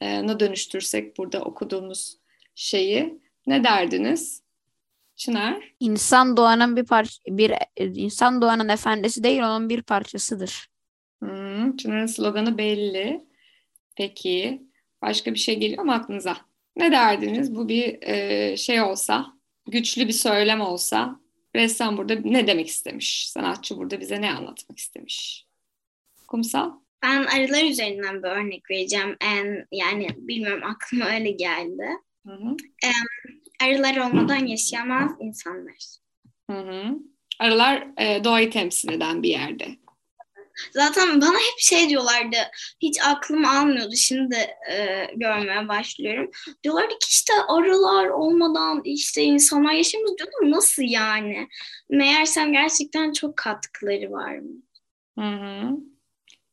e, 0.00 0.26
ne 0.26 0.40
dönüştürsek 0.40 1.18
burada 1.18 1.40
okuduğumuz 1.40 2.16
şeyi 2.54 3.18
ne 3.46 3.64
derdiniz? 3.64 4.42
Çınar? 5.16 5.74
İnsan 5.80 6.36
doğanın 6.36 6.76
bir 6.76 6.84
parça 6.84 7.22
bir 7.28 7.50
e, 7.50 7.86
insan 7.86 8.42
doğanın 8.42 8.68
efendisi 8.68 9.24
değil 9.24 9.42
onun 9.42 9.68
bir 9.68 9.82
parçasıdır. 9.82 10.66
Hmm, 11.22 11.76
Çınar'ın 11.76 12.06
sloganı 12.06 12.58
belli. 12.58 13.24
Peki 13.96 14.62
başka 15.02 15.34
bir 15.34 15.38
şey 15.38 15.58
geliyor 15.58 15.84
mu 15.84 15.92
aklınıza? 15.92 16.36
Ne 16.76 16.92
derdiniz? 16.92 17.54
Bu 17.54 17.68
bir 17.68 18.02
e, 18.02 18.56
şey 18.56 18.82
olsa, 18.82 19.26
güçlü 19.66 20.08
bir 20.08 20.12
söylem 20.12 20.60
olsa, 20.60 21.20
ressam 21.56 21.96
burada 21.96 22.14
ne 22.14 22.46
demek 22.46 22.68
istemiş? 22.68 23.28
Sanatçı 23.28 23.76
burada 23.76 24.00
bize 24.00 24.20
ne 24.20 24.32
anlatmak 24.34 24.78
istemiş? 24.78 25.46
Kumsal? 26.28 26.70
Ben 27.02 27.24
arılar 27.24 27.64
üzerinden 27.64 28.22
bir 28.22 28.28
örnek 28.28 28.70
vereceğim. 28.70 29.16
En, 29.20 29.66
yani 29.72 30.08
bilmiyorum 30.16 30.62
aklıma 30.64 31.04
öyle 31.14 31.30
geldi. 31.30 31.88
Hı 32.26 32.32
hı. 32.32 32.56
Arılar 33.62 33.96
olmadan 33.96 34.46
yaşayamaz 34.46 35.12
insanlar. 35.20 35.76
Hı 36.50 36.58
hı. 36.58 36.98
Arılar 37.38 37.88
e, 37.98 38.24
doğayı 38.24 38.50
temsil 38.50 38.92
eden 38.92 39.22
bir 39.22 39.28
yerde. 39.28 39.68
Zaten 40.72 41.20
bana 41.20 41.34
hep 41.36 41.58
şey 41.58 41.88
diyorlardı. 41.88 42.36
Hiç 42.82 43.00
aklım 43.00 43.44
almıyordu. 43.44 43.96
Şimdi 43.96 44.36
e, 44.70 45.06
görmeye 45.14 45.68
başlıyorum. 45.68 46.30
Diyorlardı 46.64 46.88
ki 46.88 47.06
işte 47.08 47.32
arılar 47.48 48.08
olmadan 48.08 48.80
işte 48.84 49.22
insanlar 49.22 49.72
yaşamaz 49.72 50.10
diyordum. 50.18 50.50
Nasıl 50.50 50.82
yani? 50.82 51.48
Meğersem 51.90 52.52
gerçekten 52.52 53.12
çok 53.12 53.36
katkıları 53.36 54.12
var 54.12 54.38
mı? 54.38 54.52
Hı 55.18 55.24
hı. 55.24 55.70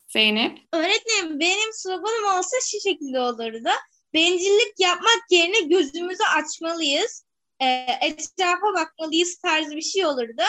Zeynep? 0.07 0.57
Öğretmenim 0.73 1.39
benim 1.39 1.73
sloganım 1.73 2.37
olsa 2.37 2.57
şu 2.71 2.89
şekilde 2.89 3.19
olurdu. 3.19 3.69
Bencillik 4.13 4.79
yapmak 4.79 5.23
yerine 5.29 5.59
gözümüzü 5.59 6.23
açmalıyız. 6.37 7.25
E, 7.61 7.85
etrafa 8.01 8.73
bakmalıyız 8.73 9.37
tarzı 9.37 9.75
bir 9.75 9.81
şey 9.81 10.05
olurdu. 10.05 10.41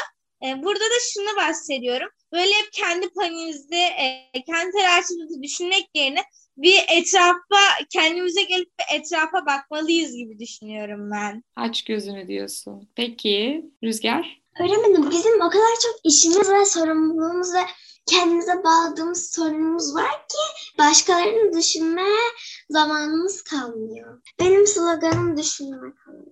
E, 0.45 0.63
burada 0.63 0.85
da 0.85 0.99
şunu 1.13 1.37
bahsediyorum. 1.37 2.09
Böyle 2.33 2.51
hep 2.51 2.73
kendi 2.73 3.09
paniğimizde, 3.09 3.77
e, 3.77 4.31
kendi 4.47 4.73
telaşımızı 4.73 5.43
düşünmek 5.43 5.91
yerine 5.95 6.21
bir 6.57 6.79
etrafa, 6.89 7.61
kendimize 7.91 8.43
gelip 8.43 8.69
bir 8.79 8.99
etrafa 8.99 9.47
bakmalıyız 9.47 10.13
gibi 10.17 10.39
düşünüyorum 10.39 11.11
ben. 11.11 11.45
Aç 11.57 11.85
gözünü 11.85 12.29
diyorsun. 12.29 12.89
Peki 12.97 13.65
Rüzgar? 13.85 14.41
Öğrenmedim. 14.61 15.11
Bizim 15.11 15.35
o 15.41 15.51
kadar 15.51 15.75
çok 15.83 16.01
işimiz 16.05 16.51
ve 16.51 16.65
sorumluluğumuz 16.65 17.55
ve 17.55 17.61
kendimize 18.07 18.65
bağladığımız 18.65 19.31
sorunumuz 19.35 19.95
var 19.95 20.11
ki 20.13 20.39
başkalarını 20.79 21.59
düşünmeye 21.59 22.21
zamanımız 22.71 23.43
kalmıyor. 23.43 24.23
Benim 24.41 24.67
sloganım 24.67 25.37
düşünmek 25.37 25.99
kalıyor. 26.05 26.27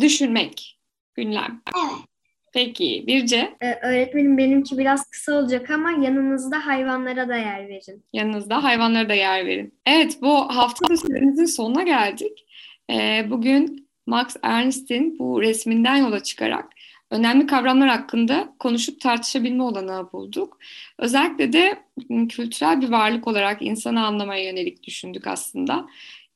Düşünmek. 0.00 0.80
Gündem. 1.14 1.62
Evet. 1.76 2.04
Peki 2.54 3.04
Birce? 3.06 3.54
Ee, 3.60 3.74
öğretmenim 3.82 4.38
benimki 4.38 4.78
biraz 4.78 5.10
kısa 5.10 5.32
olacak 5.32 5.70
ama 5.70 5.90
yanınızda 5.90 6.66
hayvanlara 6.66 7.28
da 7.28 7.36
yer 7.36 7.68
verin. 7.68 8.04
Yanınızda 8.12 8.64
hayvanlara 8.64 9.08
da 9.08 9.14
yer 9.14 9.46
verin. 9.46 9.74
Evet 9.86 10.18
bu 10.22 10.56
hafta 10.56 10.88
da 10.88 10.96
süremizin 10.96 11.44
sonuna 11.44 11.82
geldik. 11.82 12.46
Ee, 12.90 13.26
bugün 13.30 13.88
Max 14.06 14.36
Ernst'in 14.42 15.18
bu 15.18 15.42
resminden 15.42 15.96
yola 15.96 16.22
çıkarak 16.22 16.66
önemli 17.10 17.46
kavramlar 17.46 17.88
hakkında 17.88 18.54
konuşup 18.58 19.00
tartışabilme 19.00 19.62
olanağı 19.62 20.12
bulduk. 20.12 20.58
Özellikle 20.98 21.52
de 21.52 21.78
kültürel 22.28 22.80
bir 22.80 22.88
varlık 22.88 23.28
olarak 23.28 23.62
insanı 23.62 24.06
anlamaya 24.06 24.44
yönelik 24.44 24.82
düşündük 24.82 25.26
aslında. 25.26 25.86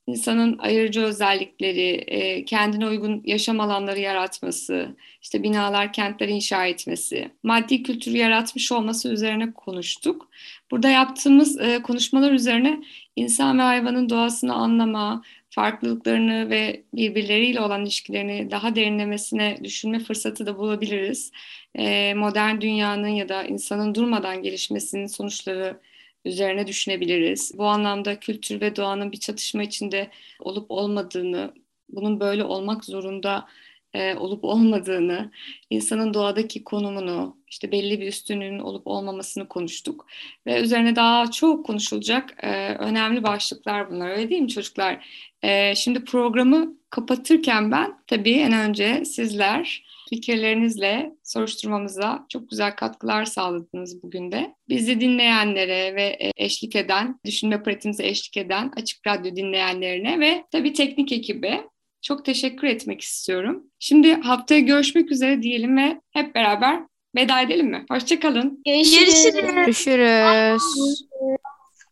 İnsanın 0.09 0.59
ayırıcı 0.59 1.03
özellikleri, 1.03 1.91
e, 1.91 2.45
kendine 2.45 2.87
uygun 2.87 3.23
yaşam 3.25 3.61
alanları 3.61 4.01
yaratması, 4.01 4.97
işte 5.23 5.43
binalar, 5.43 5.93
kentler 5.93 6.29
inşa 6.29 6.67
etmesi, 6.67 7.31
maddi 7.43 7.83
kültürü 7.83 8.17
yaratmış 8.17 8.73
olması 8.73 9.09
üzerine 9.13 9.53
konuştuk. 9.53 10.29
Burada 10.71 10.89
yaptığımız 10.89 11.61
e, 11.61 11.83
konuşmalar 11.83 12.33
üzerine 12.33 12.81
insan 13.17 13.59
ve 13.59 13.63
hayvanın 13.63 14.11
doğasını 14.11 14.55
anlama, 14.55 15.23
farklılıklarını 15.51 16.51
ve 16.51 16.83
birbirleriyle 16.95 17.61
olan 17.61 17.83
ilişkilerini 17.83 18.51
daha 18.51 18.77
derinlemesine 18.77 19.59
düşünme 19.65 19.99
fırsatı 19.99 20.47
da 20.47 20.59
bulabiliriz. 20.59 21.33
E, 21.79 22.15
modern 22.15 22.61
dünyanın 22.61 23.09
ya 23.09 23.29
da 23.29 23.45
insanın 23.45 23.95
durmadan 23.95 24.43
gelişmesinin 24.43 25.07
sonuçları 25.07 25.81
üzerine 26.25 26.67
düşünebiliriz. 26.67 27.53
Bu 27.59 27.67
anlamda 27.67 28.21
kültür 28.21 28.61
ve 28.61 28.77
doğanın 28.77 29.13
bir 29.13 29.21
çatışma 29.21 29.63
içinde 29.63 30.11
olup 30.41 30.71
olmadığını, 30.71 31.55
bunun 31.89 32.21
böyle 32.21 32.45
olmak 32.45 32.85
zorunda 32.85 33.49
e, 33.95 34.15
olup 34.15 34.45
olmadığını, 34.45 35.31
insanın 35.71 36.15
doğadaki 36.15 36.65
konumunu, 36.65 37.37
işte 37.47 37.73
belli 37.73 38.01
bir 38.01 38.07
üstünlüğün 38.07 38.59
olup 38.59 38.87
olmamasını 38.87 39.49
konuştuk. 39.49 40.07
Ve 40.47 40.61
üzerine 40.61 40.97
daha 40.97 41.31
çok 41.31 41.67
konuşulacak 41.67 42.35
e, 42.43 42.75
önemli 42.75 43.23
başlıklar 43.23 43.91
bunlar. 43.91 44.11
Öyle 44.11 44.31
değil 44.31 44.43
mi 44.43 44.49
çocuklar? 44.49 45.07
E, 45.43 45.75
şimdi 45.75 46.05
programı 46.05 46.75
kapatırken 46.91 47.71
ben 47.73 47.95
tabii 48.07 48.35
en 48.35 48.53
önce 48.53 49.05
sizler 49.05 49.89
fikirlerinizle 50.11 51.13
soruşturmamıza 51.25 52.27
çok 52.29 52.51
güzel 52.51 52.77
katkılar 52.77 53.25
sağladınız 53.25 54.03
bugün 54.03 54.33
de. 54.33 54.55
Bizi 54.69 55.01
dinleyenlere 55.01 55.95
ve 55.95 56.33
eşlik 56.37 56.77
eden, 56.77 57.21
düşünme 57.25 57.63
pratiğimize 57.63 58.07
eşlik 58.07 58.37
eden 58.37 58.73
Açık 58.77 59.07
Radyo 59.07 59.37
dinleyenlerine 59.37 60.21
ve 60.21 60.45
tabii 60.51 60.73
teknik 60.73 61.13
ekibe 61.13 61.65
çok 62.03 62.25
teşekkür 62.25 62.67
etmek 62.67 63.01
istiyorum. 63.01 63.65
Şimdi 63.79 64.15
haftaya 64.15 64.61
görüşmek 64.61 65.13
üzere 65.13 65.43
diyelim 65.43 65.77
ve 65.77 66.01
hep 66.11 66.35
beraber 66.35 66.83
veda 67.17 67.41
edelim 67.41 67.67
mi? 67.67 67.85
Hoşçakalın. 67.91 68.63
Görüşürüz. 68.67 69.25
Görüşürüz. 69.35 70.63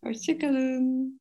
Hoşçakalın. 0.05 1.14